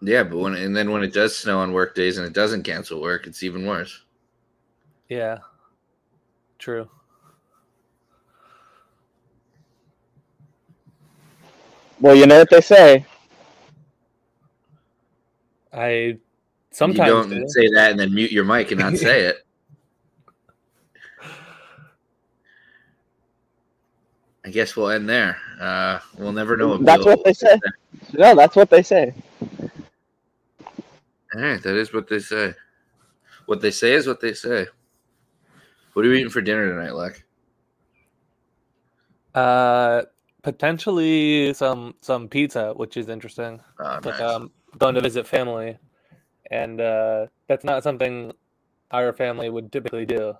[0.00, 2.62] Yeah, but when and then when it does snow on work days and it doesn't
[2.62, 4.04] cancel work, it's even worse.
[5.08, 5.38] Yeah.
[6.58, 6.88] True.
[12.00, 13.06] Well, you know what they say.
[15.74, 16.18] I
[16.70, 17.48] sometimes you don't do.
[17.48, 19.36] say that and then mute your mic and not say it.
[24.44, 25.38] I guess we'll end there.
[25.60, 26.76] Uh, we'll never know.
[26.78, 27.58] That's Bill- what they say.
[28.12, 29.14] No, that's what they say.
[31.34, 32.52] All right, that is what they say.
[33.46, 34.66] What they say is what they say.
[35.94, 37.24] What are you eating for dinner tonight, Leck?
[39.34, 40.02] Uh,
[40.42, 43.60] potentially some some pizza, which is interesting.
[43.80, 44.20] Oh, Like nice.
[44.20, 45.78] um, going to visit family,
[46.50, 48.32] and uh, that's not something
[48.90, 50.34] our family would typically do.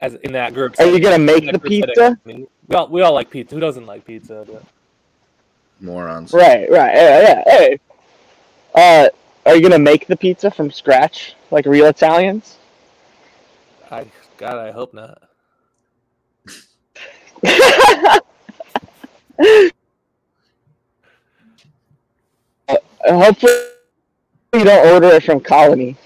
[0.00, 0.74] As in that group.
[0.78, 2.20] Are you gonna make the group setting, pizza?
[2.24, 3.54] I mean, we all we all like pizza.
[3.54, 4.44] Who doesn't like pizza?
[4.46, 4.62] But
[5.80, 6.32] Morons.
[6.32, 6.94] Right, right.
[6.94, 7.42] Yeah, yeah.
[7.46, 7.78] Hey.
[8.74, 9.08] Uh,
[9.46, 12.58] are you gonna make the pizza from scratch like real Italians?
[13.90, 15.22] I God, I hope not.
[22.68, 22.74] Uh,
[23.08, 23.52] Hopefully,
[24.54, 25.96] you don't order it from Colony.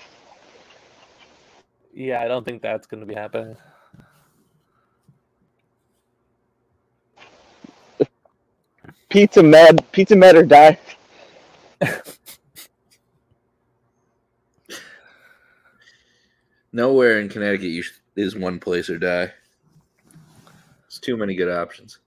[1.95, 3.57] Yeah, I don't think that's going to be happening.
[9.09, 10.79] Pizza med, pizza med or die.
[16.73, 19.33] Nowhere in Connecticut you sh- is one place or die.
[20.83, 21.99] There's too many good options.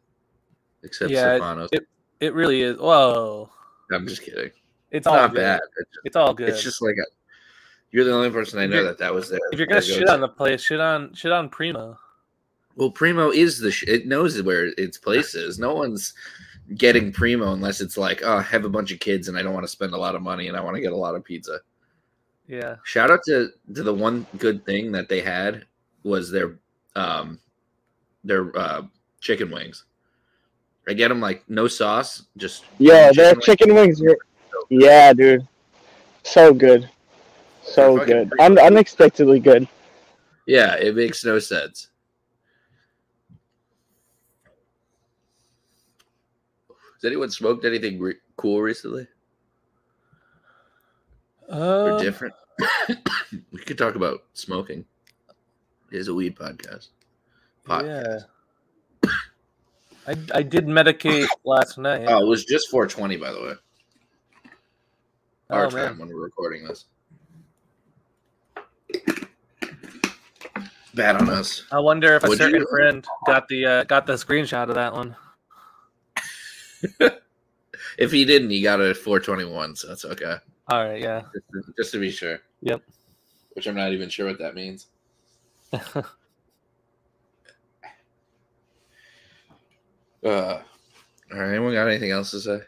[0.84, 1.69] Except Yeah, Stefanos.
[1.71, 1.88] it-
[2.19, 2.77] It really is.
[2.77, 3.49] Whoa,
[3.91, 4.51] I'm just kidding.
[4.93, 5.38] It's It's all not good.
[5.41, 5.60] bad.
[5.77, 6.49] It's, It's all good.
[6.49, 7.06] it's just like a.
[7.91, 9.39] You're the only person I know you're- that that was there.
[9.51, 10.13] if you're gonna shit go-to.
[10.13, 11.97] on the place, shit on shit on Primo.
[12.75, 13.71] Well, Primo is the.
[13.71, 15.60] Sh- it knows where its place is.
[15.60, 16.13] No one's
[16.75, 19.53] getting Primo unless it's like, oh, I have a bunch of kids and I don't
[19.53, 21.23] want to spend a lot of money and I want to get a lot of
[21.23, 21.60] pizza.
[22.47, 25.65] Yeah, Shout out to to the one good thing that they had
[26.03, 26.56] was their
[26.95, 27.39] um
[28.23, 28.84] their uh
[29.21, 29.86] chicken wings.
[30.88, 33.45] I get them like no sauce, just Yeah, chicken their wings.
[33.45, 34.01] chicken wings.
[34.01, 34.17] Are,
[34.69, 35.47] yeah, dude,
[36.23, 36.89] so good,
[37.63, 39.67] so good, pretty Un- unexpectedly good.
[40.45, 41.89] Yeah, it makes no sense.
[46.69, 49.08] Has anyone smoked anything re- cool recently
[51.49, 52.34] or uh, different?
[53.52, 54.86] we could talk about smoking.
[55.91, 56.89] It is a weed podcast.
[57.69, 58.19] yeah.
[60.08, 62.06] I I did medicate last night.
[62.08, 63.54] Oh, it was just 420, by the way.
[65.54, 65.98] Our Oh, time man.
[66.00, 66.86] when we're recording this.
[70.96, 71.63] Bad on us.
[71.72, 72.68] I wonder if a certain you?
[72.70, 75.16] friend got the uh, got the screenshot of that one.
[77.97, 80.36] If he didn't, he got a 421, so that's okay.
[80.70, 81.22] All right, yeah.
[81.34, 82.39] Just to, just to be sure.
[82.62, 82.82] Yep.
[83.54, 84.88] Which I'm not even sure what that means.
[90.26, 90.62] Uh,
[91.34, 91.49] all right.
[91.49, 92.62] Anyone got anything else to say?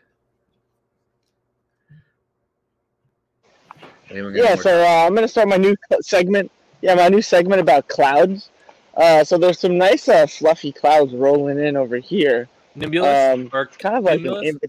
[3.80, 6.52] Anyone got Yeah, so uh, I'm gonna start my new segment.
[6.82, 8.50] Yeah, my new segment about clouds.
[8.96, 12.48] Uh, so there's some nice uh, fluffy clouds rolling in over here.
[12.78, 14.54] Nimbulus Um, or kind of like an Cumulus?
[14.54, 14.60] in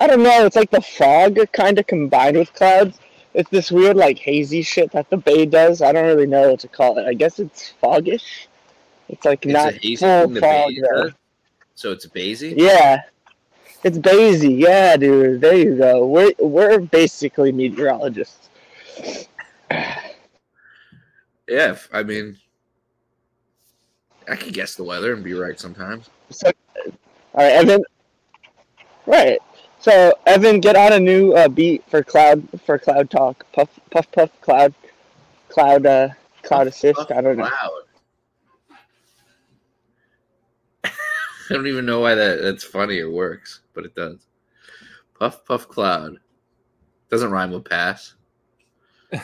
[0.00, 0.44] I don't know.
[0.44, 2.98] It's like the fog kind of combined with clouds.
[3.34, 5.82] It's this weird like hazy shit that the bay does.
[5.82, 7.06] I don't really know what to call it.
[7.06, 8.48] I guess it's foggish.
[9.08, 11.12] It's like It's not a hazy full thing the fog Bays
[11.74, 12.54] So it's a Bazy?
[12.56, 13.02] Yeah.
[13.84, 14.52] It's Bazy.
[14.54, 15.40] Yeah, dude.
[15.40, 16.06] There you go.
[16.06, 18.50] We're we're basically meteorologists.
[21.48, 22.36] Yeah, if- I mean,
[24.28, 26.10] I can guess the weather and be right sometimes.
[26.30, 26.50] So,
[26.86, 26.92] all
[27.34, 27.82] right, Evan.
[29.06, 29.38] Right.
[29.80, 33.46] So, Evan, get on a new uh, beat for cloud for cloud talk.
[33.52, 34.74] Puff, puff, puff, cloud,
[35.48, 36.08] cloud, uh,
[36.42, 37.10] cloud assist.
[37.12, 37.44] I don't know.
[37.44, 37.82] Loud.
[40.84, 44.26] I don't even know why that that's funny or works, but it does.
[45.20, 46.18] Puff puff cloud.
[47.10, 48.14] Doesn't rhyme with pass.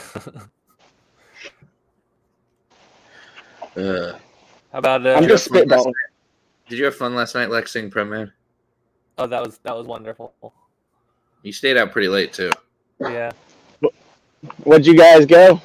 [3.77, 4.13] Uh,
[4.71, 5.93] How about uh, I'm just fun last spitballing.
[6.69, 8.33] did you have fun last night, Lexing seeing Prem Man?
[9.19, 10.33] oh that was that was wonderful.
[11.43, 12.53] You stayed out pretty late too.
[13.01, 13.33] Yeah.
[14.63, 15.61] Where'd you guys go?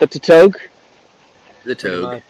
[0.00, 0.56] The Totogue?
[1.62, 2.22] The pretty toad, much.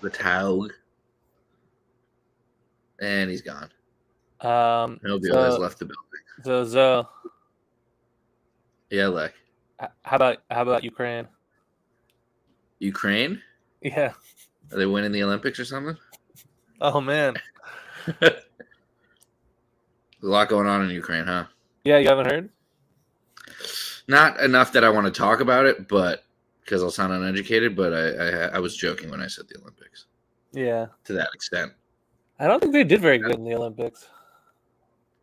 [0.00, 0.72] the taug,
[3.00, 3.70] and he's gone.
[4.40, 6.04] Um Nobody so, has left the building.
[6.44, 7.06] so Zoe,
[8.90, 9.34] Yeah, like
[10.02, 11.26] how about how about Ukraine?
[12.80, 13.42] Ukraine?
[13.82, 14.12] Yeah.
[14.72, 15.96] Are they winning the Olympics or something?
[16.80, 17.34] Oh man.
[18.22, 18.32] a
[20.22, 21.46] lot going on in Ukraine, huh?
[21.84, 22.50] Yeah, you haven't heard?
[24.08, 26.24] Not enough that I want to talk about it, but
[26.60, 27.76] because I'll sound uneducated.
[27.76, 30.06] But I, I, I was joking when I said the Olympics
[30.52, 30.86] Yeah.
[31.04, 31.72] to that extent.
[32.38, 34.06] I don't think they did very good in the Olympics.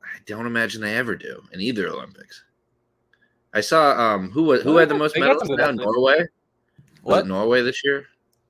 [0.03, 2.43] I don't imagine they ever do in either Olympics.
[3.53, 5.47] I saw um who was who had the most medals?
[5.49, 5.72] Now.
[5.72, 6.28] Norway.
[7.03, 7.28] What?
[7.28, 8.05] Norway this year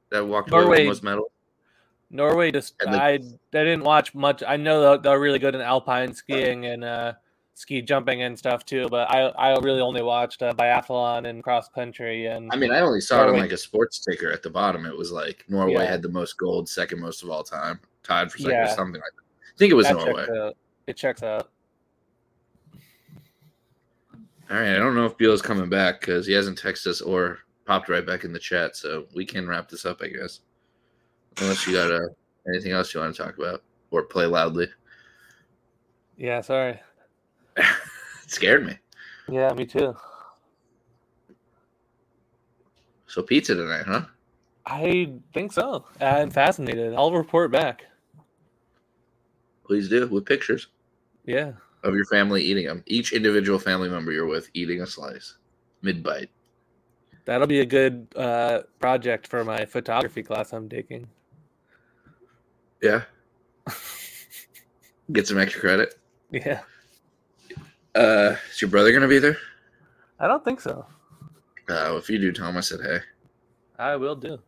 [0.09, 1.30] that walked away with Norway- the most medals?
[2.09, 3.20] Norway just the- I I
[3.51, 4.41] didn't watch much.
[4.47, 7.13] I know they're, they're really good in alpine skiing and uh,
[7.55, 8.88] ski jumping and stuff too.
[8.89, 12.80] But I I really only watched uh, biathlon and cross country and I mean, I
[12.80, 14.86] only saw it on like a sports ticker at the bottom.
[14.86, 15.86] It was like Norway Yeah.
[15.86, 19.12] had the most gold, second most of all time, tied for second or something like
[19.16, 19.24] that.
[19.56, 20.26] I think it was that Norway.
[20.26, 20.58] checks.
[20.88, 21.49] It checks out.
[24.49, 27.01] All right, I don't know if Beal is coming back because he hasn't texted us
[27.01, 30.41] or popped right back in the chat, so we can wrap this up, I guess.
[31.41, 32.08] Unless you got uh,
[32.47, 34.68] anything else you want to talk about or play loudly.
[36.18, 36.80] Yeah, sorry.
[37.58, 37.66] it
[38.28, 38.78] scared me.
[39.30, 39.95] Yeah, me too.
[43.08, 44.06] So pizza tonight, huh?
[44.66, 45.86] I think so.
[46.01, 46.93] I'm fascinated.
[46.93, 47.86] I'll report back.
[49.66, 50.68] Please do with pictures
[51.26, 51.53] Yeah.
[51.84, 52.84] of your family eating them.
[52.86, 55.38] Each individual family member you're with eating a slice,
[55.82, 56.30] mid bite.
[57.26, 61.07] That'll be a good uh, project for my photography class I'm taking.
[62.82, 63.03] Yeah.
[65.11, 65.95] Get some extra credit.
[66.30, 66.61] Yeah.
[67.95, 69.38] Uh, is your brother gonna be there?
[70.20, 70.86] I don't think so.
[71.68, 72.99] Uh, if you do, I said hey.
[73.80, 74.39] I will do.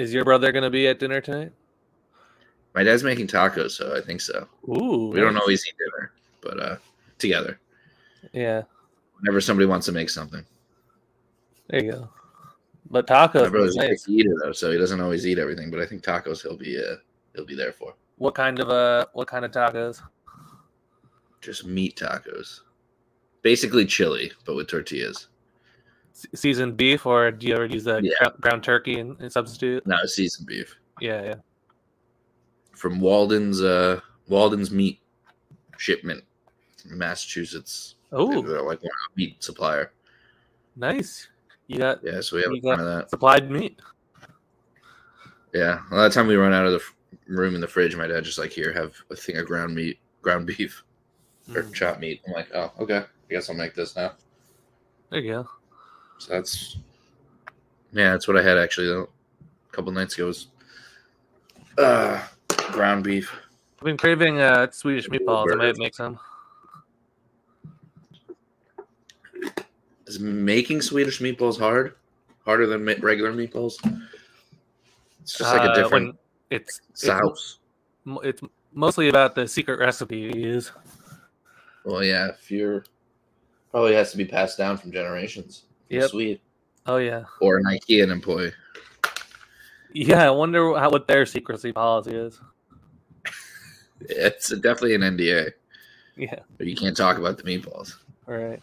[0.00, 1.52] Is your brother going to be at dinner tonight?
[2.74, 4.48] My dad's making tacos, so I think so.
[4.66, 5.10] Ooh.
[5.12, 6.76] We don't always eat dinner, but uh,
[7.18, 7.60] together.
[8.32, 8.62] Yeah.
[9.18, 10.42] Whenever somebody wants to make something.
[11.68, 12.08] There you go.
[12.90, 13.42] But tacos.
[13.42, 15.70] My brother's is a eater though, so he doesn't always eat everything.
[15.70, 16.96] But I think tacos he'll be uh
[17.34, 17.94] he'll be there for.
[18.16, 20.00] What kind of uh what kind of tacos?
[21.42, 22.60] Just meat tacos,
[23.42, 25.28] basically chili, but with tortillas.
[26.12, 28.28] Se- Seasoned beef or do you ever use the Yeah.
[28.40, 29.86] ground turkey and, and substitute?
[29.86, 31.34] No, seasoned beef Yeah, yeah.
[32.76, 35.00] from Walden's uh Walden's meat
[35.78, 36.22] shipment,
[36.86, 37.96] Massachusetts.
[38.12, 39.92] Oh, They're like one meat supplier.
[40.76, 41.28] nice.
[41.66, 43.10] You got Yeah, so we have ton of that.
[43.10, 43.80] supplied meat.
[45.54, 46.94] Yeah, a lot of time we run out of the f-
[47.26, 47.96] room in the fridge.
[47.96, 50.82] My dad just like here have a thing of ground meat, ground beef
[51.54, 52.20] or Mm, chopped meat.
[52.26, 52.98] I'm like, oh, okay.
[52.98, 54.12] I guess I'll make this now.
[55.10, 55.48] There you go.
[56.20, 56.76] So that's
[57.92, 59.08] yeah, that's what I had actually though.
[59.72, 60.48] A couple nights ago was
[61.78, 62.22] uh
[62.72, 63.34] ground beef.
[63.78, 65.50] I've been craving uh Swedish meatballs.
[65.50, 66.18] I might make some.
[70.06, 71.94] Is making Swedish meatballs hard?
[72.44, 73.76] Harder than regular meatballs?
[75.22, 76.16] It's just like a Uh, different
[76.50, 77.58] it's it's, sauce.
[78.04, 78.42] mo- it's
[78.74, 80.70] mostly about the secret recipe you use.
[81.84, 82.84] Well, yeah, if you're
[83.70, 85.62] probably has to be passed down from generations.
[85.90, 86.10] Yep.
[86.10, 86.40] Swede
[86.86, 87.24] Oh yeah.
[87.40, 88.52] or an IKEA employee.
[89.92, 92.40] Yeah, I wonder how, what their secrecy policy is.
[94.02, 95.52] It's definitely an NDA.
[96.16, 96.38] Yeah.
[96.56, 97.96] But you can't talk about the meatballs.
[98.26, 98.62] All right.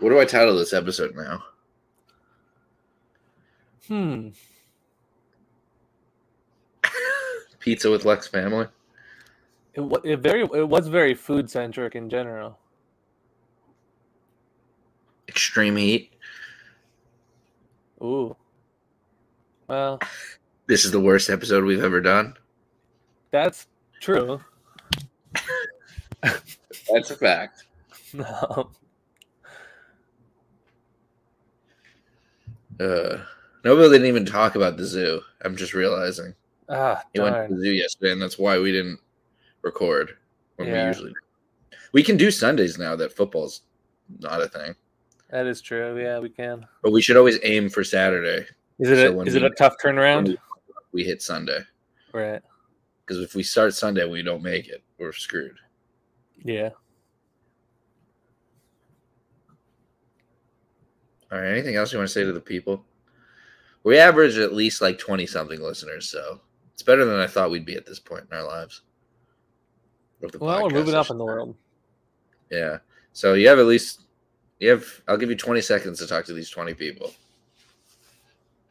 [0.00, 1.42] What do I title this episode now?
[3.88, 4.28] Hmm.
[7.60, 8.66] Pizza with Lex family.
[9.72, 12.58] It, it very it was very food centric in general.
[15.52, 16.10] Extreme heat.
[18.02, 18.34] Ooh.
[19.68, 20.00] Well,
[20.66, 22.34] This is the worst episode we've ever done.
[23.32, 23.66] that's
[24.00, 24.40] true.
[26.22, 27.64] That's a fact.
[28.14, 28.70] No.
[32.80, 33.18] Uh,
[33.64, 35.20] nobody didn't even talk about the zoo.
[35.44, 36.34] I'm just realizing.
[36.70, 38.98] Ah, He went to the zoo yesterday, and that's why we didn't
[39.62, 40.16] record
[40.56, 41.76] when we usually do.
[41.92, 43.62] We can do Sundays now that football's
[44.20, 44.74] not a thing.
[45.32, 45.98] That is true.
[46.00, 46.64] Yeah, we can.
[46.82, 48.46] But we should always aim for Saturday.
[48.78, 50.28] Is it So a, is it a tough turnaround?
[50.28, 50.38] we-
[50.92, 51.60] We hit Sunday.
[52.12, 52.42] Right.
[53.00, 54.82] Because if we start Sunday, we don't make it.
[54.98, 55.56] We're screwed.
[56.44, 56.68] Yeah.
[61.30, 61.48] All right.
[61.50, 62.84] Anything else you want to say to the people?
[63.84, 66.08] We average at least like 20 something listeners.
[66.10, 66.40] So
[66.74, 68.82] it's better than I thought we'd be at this point in our lives.
[70.38, 71.56] Well, we're moving up in the world.
[72.50, 72.78] Yeah.
[73.14, 74.02] So you have at least,
[74.62, 77.12] you have, I'll give you 20 seconds to talk to these 20 people.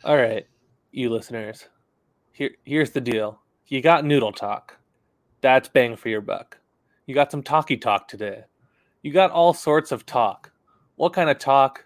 [0.05, 0.47] All right,
[0.93, 1.67] you listeners.
[2.31, 3.41] Here, here's the deal.
[3.67, 4.77] You got noodle talk.
[5.41, 6.57] That's bang for your buck.
[7.07, 8.45] You got some talky talk today.
[9.01, 10.49] You got all sorts of talk.
[10.95, 11.85] What kind of talk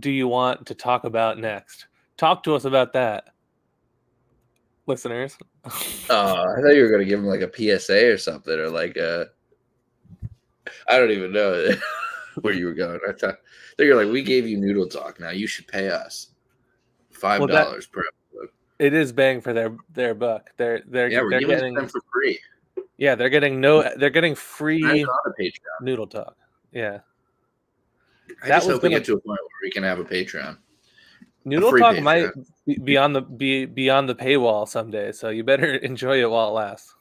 [0.00, 1.86] do you want to talk about next?
[2.16, 3.28] Talk to us about that,
[4.86, 5.38] listeners.
[6.08, 8.70] Oh, I thought you were going to give them like a PSA or something, or
[8.70, 9.26] like a,
[10.88, 11.70] I don't even know
[12.44, 13.00] where you were going.
[13.08, 13.36] I thought,
[13.76, 15.20] thought were like, we gave you noodle talk.
[15.20, 16.28] Now you should pay us
[17.14, 18.48] $5 Well, per episode.
[18.78, 20.50] it is bang for their their buck.
[20.56, 22.38] They're they're Yeah, we're they're giving getting them for free.
[22.96, 25.80] yeah they're getting no they're getting free on the Patreon.
[25.82, 26.36] noodle talk.
[26.72, 27.00] Yeah,
[28.42, 30.56] I That just hope we get to a point where we can have a Patreon.
[31.44, 32.02] noodle free talk Patreon.
[32.02, 35.12] might be on the be beyond the paywall someday.
[35.12, 36.94] So you better enjoy it while it lasts.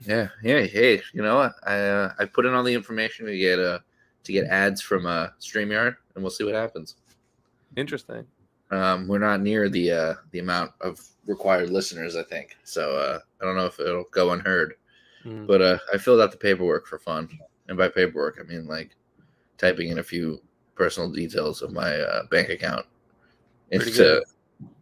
[0.00, 0.60] Yeah, yeah.
[0.66, 1.54] Hey, you know what?
[1.66, 3.78] I uh, I put in all the information to get uh
[4.24, 6.96] to get ads from uh Streamyard, and we'll see what happens.
[7.76, 8.26] Interesting.
[8.70, 12.56] Um, we're not near the uh the amount of required listeners, I think.
[12.64, 14.74] So uh, I don't know if it'll go unheard.
[15.22, 15.46] Hmm.
[15.46, 17.28] But uh, I filled out the paperwork for fun,
[17.68, 18.96] and by paperwork I mean like
[19.58, 20.40] typing in a few
[20.74, 22.84] personal details of my uh, bank account
[23.70, 24.24] Pretty into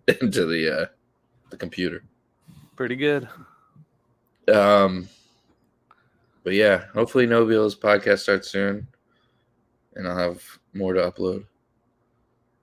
[0.20, 0.86] into the uh,
[1.51, 2.03] the computer.
[2.76, 3.28] Pretty good.
[4.53, 5.09] Um,
[6.43, 8.88] but yeah, hopefully Nobile's podcast starts soon,
[9.95, 10.43] and I'll have
[10.74, 11.45] more to upload.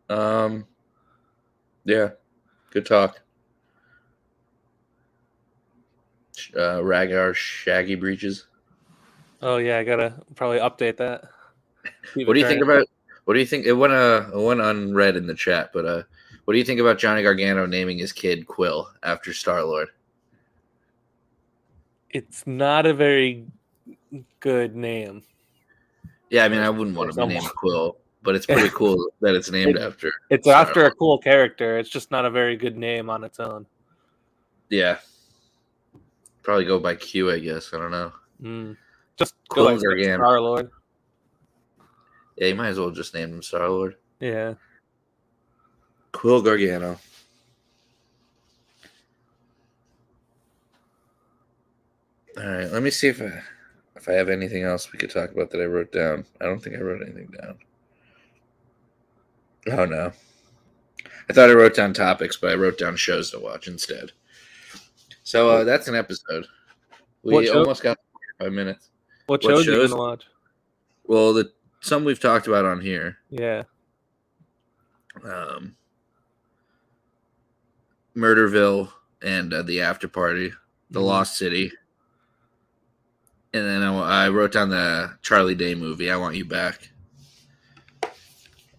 [0.09, 0.65] Um,
[1.85, 2.09] yeah,
[2.71, 3.21] good talk.
[6.55, 8.47] Uh, Ragar Shaggy breeches.
[9.41, 11.25] Oh yeah, I gotta probably update that.
[12.13, 12.87] Keep What do you think about?
[13.25, 13.65] What do you think?
[13.65, 16.03] It went uh, it went unread in the chat, but uh,
[16.45, 19.89] what do you think about Johnny Gargano naming his kid Quill after Star Lord?
[22.09, 23.45] It's not a very
[24.39, 25.23] good name.
[26.29, 29.11] Yeah, I mean, I wouldn't want to be Someone- named Quill, but it's pretty cool
[29.21, 30.11] that it's named after.
[30.29, 31.77] It's Star after a cool character.
[31.79, 33.65] It's just not a very good name on its own.
[34.69, 34.97] Yeah.
[36.43, 37.73] Probably go by Q, I guess.
[37.73, 38.11] I don't know.
[38.41, 38.77] Mm.
[39.17, 40.17] Just Quill go like Gargano.
[40.23, 40.69] Star Lord.
[42.37, 43.95] Yeah, you might as well just name him Star Lord.
[44.19, 44.53] Yeah.
[46.11, 46.97] Quill Gargano.
[52.37, 53.43] All right, let me see if I if
[54.09, 56.25] I have anything else we could talk about that I wrote down.
[56.41, 57.57] I don't think I wrote anything down.
[59.71, 60.11] Oh no.
[61.29, 64.11] I thought I wrote down topics, but I wrote down shows to watch instead.
[65.23, 66.47] So uh, that's an episode.
[67.23, 67.99] We almost got
[68.39, 68.89] five minutes.
[69.27, 69.91] What What shows you shows?
[69.91, 70.23] gonna watch?
[71.05, 71.51] Well, the
[71.81, 73.17] some we've talked about on here.
[73.29, 73.63] Yeah.
[75.23, 75.75] um,
[78.15, 78.91] Murderville
[79.21, 80.51] and uh, the After Party,
[80.89, 81.05] The Mhm.
[81.05, 81.71] Lost City,
[83.53, 86.11] and then I, I wrote down the Charlie Day movie.
[86.11, 86.89] I want you back.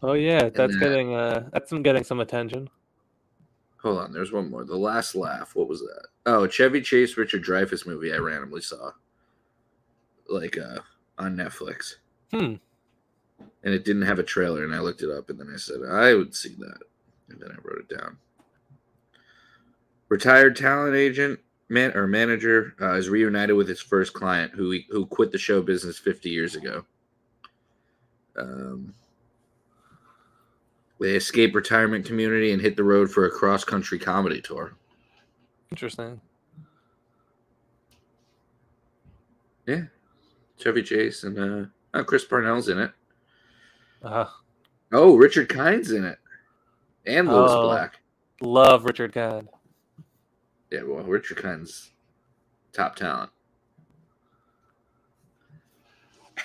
[0.02, 2.68] Oh yeah, that's then- getting uh that's some getting some attention.
[3.82, 4.64] Hold on, there's one more.
[4.64, 5.54] The Last Laugh.
[5.54, 6.08] What was that?
[6.26, 8.12] Oh, Chevy Chase Richard Dreyfuss movie.
[8.12, 8.90] I randomly saw,
[10.28, 10.80] like uh,
[11.18, 11.94] on Netflix,
[12.30, 12.56] Hmm.
[13.64, 14.64] and it didn't have a trailer.
[14.64, 16.80] And I looked it up, and then I said I would see that,
[17.30, 18.18] and then I wrote it down.
[20.10, 21.40] Retired talent agent
[21.70, 25.62] man or manager uh, is reunited with his first client, who who quit the show
[25.62, 26.84] business 50 years ago.
[28.36, 28.92] Um,
[31.00, 34.74] they escape retirement community and hit the road for a cross country comedy tour.
[35.70, 36.20] Interesting.
[39.66, 39.82] Yeah,
[40.58, 42.90] Chevy Chase and uh, oh, Chris Parnell's in it.
[44.02, 44.26] Uh,
[44.92, 46.18] Oh, Richard Kind's in it,
[47.06, 47.62] and Louis Oh.
[47.62, 48.00] Black.
[48.40, 49.48] love Richard Kind.
[50.70, 51.90] Yeah, well, Richard Kind's
[52.72, 53.30] top talent.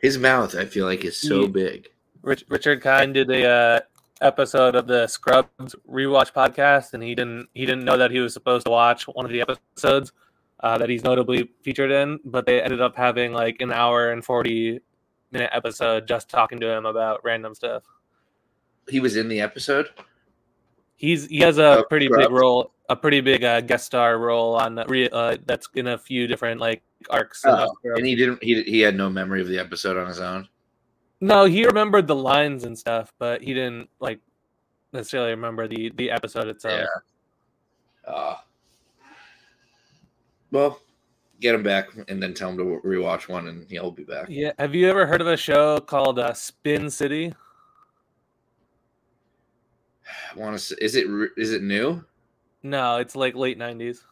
[0.00, 1.88] His mouth, I feel like, is so big.
[2.22, 3.80] Rich, Richard Kind did a uh,
[4.20, 8.32] episode of the Scrubs rewatch podcast, and he didn't he didn't know that he was
[8.32, 10.12] supposed to watch one of the episodes
[10.60, 14.24] uh, that he's notably featured in, but they ended up having like an hour and
[14.24, 14.80] forty
[15.32, 17.82] minute episode just talking to him about random stuff.
[18.88, 19.88] He was in the episode.
[20.96, 24.78] He's he has a pretty big role, a pretty big uh, guest star role on
[24.78, 27.42] uh, that's in a few different like arcs.
[27.46, 28.42] Oh, and he didn't.
[28.42, 30.48] He he had no memory of the episode on his own.
[31.20, 34.20] No, he remembered the lines and stuff, but he didn't like
[34.92, 36.88] necessarily remember the the episode itself.
[38.06, 38.12] Yeah.
[38.12, 38.36] Uh,
[40.50, 40.80] well,
[41.40, 44.26] get him back and then tell him to rewatch one, and he'll be back.
[44.28, 44.52] Yeah.
[44.58, 47.34] Have you ever heard of a show called uh, Spin City?
[50.34, 50.84] I want to.
[50.84, 52.04] Is it is it new?
[52.62, 54.04] No, it's like late nineties.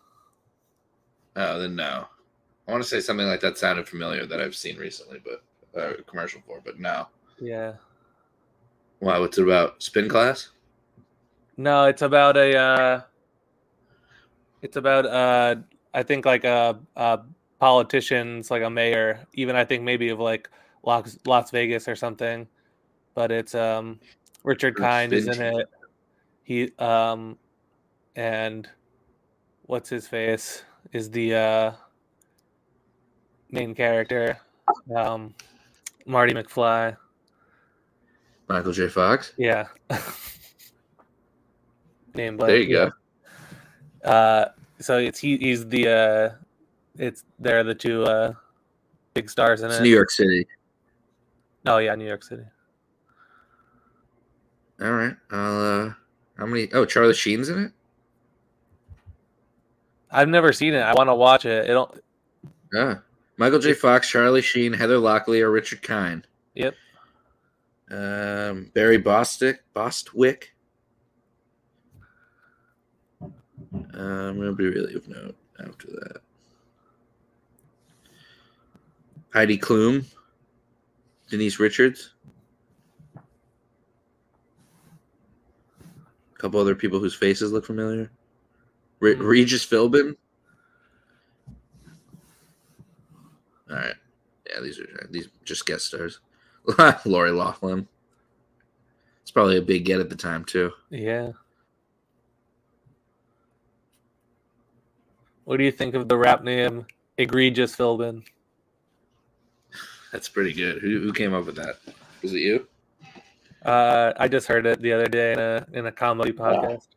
[1.36, 2.06] Oh, then no.
[2.66, 5.42] I want to say something like that sounded familiar that I've seen recently, but
[5.78, 7.08] uh, a commercial for, but no.
[7.40, 7.74] Yeah.
[9.00, 9.82] Wow, what's it about?
[9.82, 10.50] Spin class?
[11.56, 12.56] No, it's about a.
[12.56, 13.00] Uh,
[14.62, 15.56] it's about uh,
[15.92, 17.20] I think like a, a
[17.58, 20.48] politicians, like a mayor, even I think maybe of like
[20.84, 22.46] Las Las Vegas or something.
[23.14, 24.00] But it's um,
[24.42, 25.68] Richard Kind is in it.
[26.44, 27.36] He um,
[28.16, 28.68] and
[29.66, 31.72] what's his face is the uh
[33.50, 34.38] main character,
[34.94, 35.34] um,
[36.06, 36.96] Marty McFly.
[38.48, 38.88] Michael J.
[38.88, 39.32] Fox.
[39.38, 39.66] Yeah.
[42.14, 42.92] Name There you go.
[44.08, 46.30] Uh, so it's he, he's the uh,
[46.98, 48.34] it's they're the two uh,
[49.14, 49.82] big stars in It's it.
[49.82, 50.46] New York City.
[51.66, 52.44] Oh yeah, New York City.
[54.82, 55.16] All right.
[55.30, 55.92] I'll, uh,
[56.36, 56.68] how many?
[56.72, 57.72] Oh, Charlie Sheen's in it.
[60.10, 60.80] I've never seen it.
[60.80, 61.68] I want to watch it.
[61.68, 61.94] It'll.
[62.72, 62.98] Yeah.
[63.36, 63.72] Michael J.
[63.72, 66.26] Fox, Charlie Sheen, Heather Locklear, or Richard Kind.
[66.54, 66.74] Yep.
[67.90, 69.62] Um, Barry Bostwick.
[69.74, 70.54] Bostwick.
[73.72, 76.20] Um, nobody really of note after that.
[79.32, 80.04] Heidi Klum,
[81.28, 82.13] Denise Richards,
[86.44, 88.10] couple other people whose faces look familiar.
[89.00, 89.22] Re- hmm.
[89.22, 90.14] Regis Philbin.
[93.70, 93.94] All right,
[94.46, 96.20] yeah, these are these are just guest stars.
[97.06, 97.88] Lori Loughlin.
[99.22, 100.70] It's probably a big get at the time too.
[100.90, 101.32] Yeah.
[105.44, 106.86] What do you think of the rap name
[107.16, 108.22] Egregious Philbin?
[110.12, 110.82] That's pretty good.
[110.82, 111.76] Who, who came up with that?
[112.22, 112.68] Was it you?
[113.64, 116.88] Uh, I just heard it the other day in a in a comedy podcast.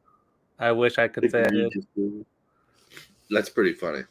[0.60, 2.26] I wish I could say I did.
[3.30, 4.02] That's pretty funny.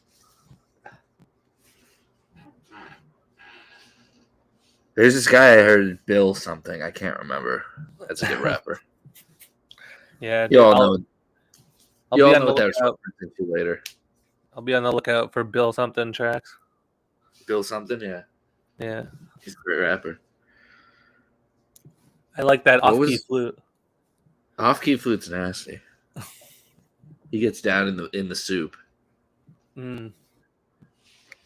[4.95, 6.83] There's this guy I heard Bill something.
[6.83, 7.65] I can't remember.
[8.09, 8.81] That's a good rapper.
[10.21, 11.05] Yeah, You all I'll- know.
[12.13, 13.01] I'll you all know what that was lookout.
[13.21, 13.83] to later.
[14.55, 16.57] I'll be on the lookout for Bill something tracks.
[17.47, 18.01] Bill something.
[18.01, 18.23] Yeah,
[18.79, 19.07] Yeah,
[19.43, 20.21] he's a great rapper.
[22.37, 23.59] I like that off key was- flute.
[24.59, 25.80] Off key flute's nasty.
[27.32, 28.76] He gets down in the in the soup.
[29.76, 30.12] Mm.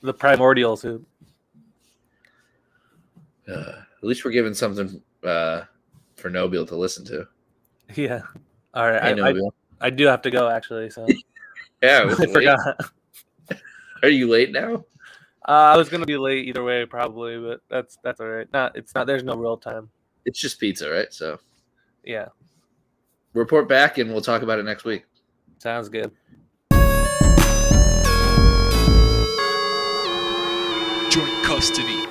[0.02, 1.06] The primordial soup.
[3.48, 5.62] Uh, at least we're giving something uh,
[6.16, 7.26] for Nobile to listen to.
[7.94, 8.20] Yeah.
[8.74, 9.02] All right.
[9.02, 9.34] Hey, I, I.
[9.80, 10.90] I do have to go actually.
[10.90, 11.06] So
[11.82, 12.30] yeah, I late?
[12.32, 12.92] forgot.
[14.02, 14.84] Are you late now?
[15.48, 18.46] Uh, I was gonna be late either way, probably, but that's that's all right.
[18.52, 19.06] Not it's not.
[19.06, 19.88] There's no real time.
[20.24, 21.12] It's just pizza, right?
[21.12, 21.38] So
[22.04, 22.28] Yeah,
[23.34, 25.04] report back, and we'll talk about it next week.
[25.58, 26.10] sounds good.
[31.10, 32.06] Joint custody.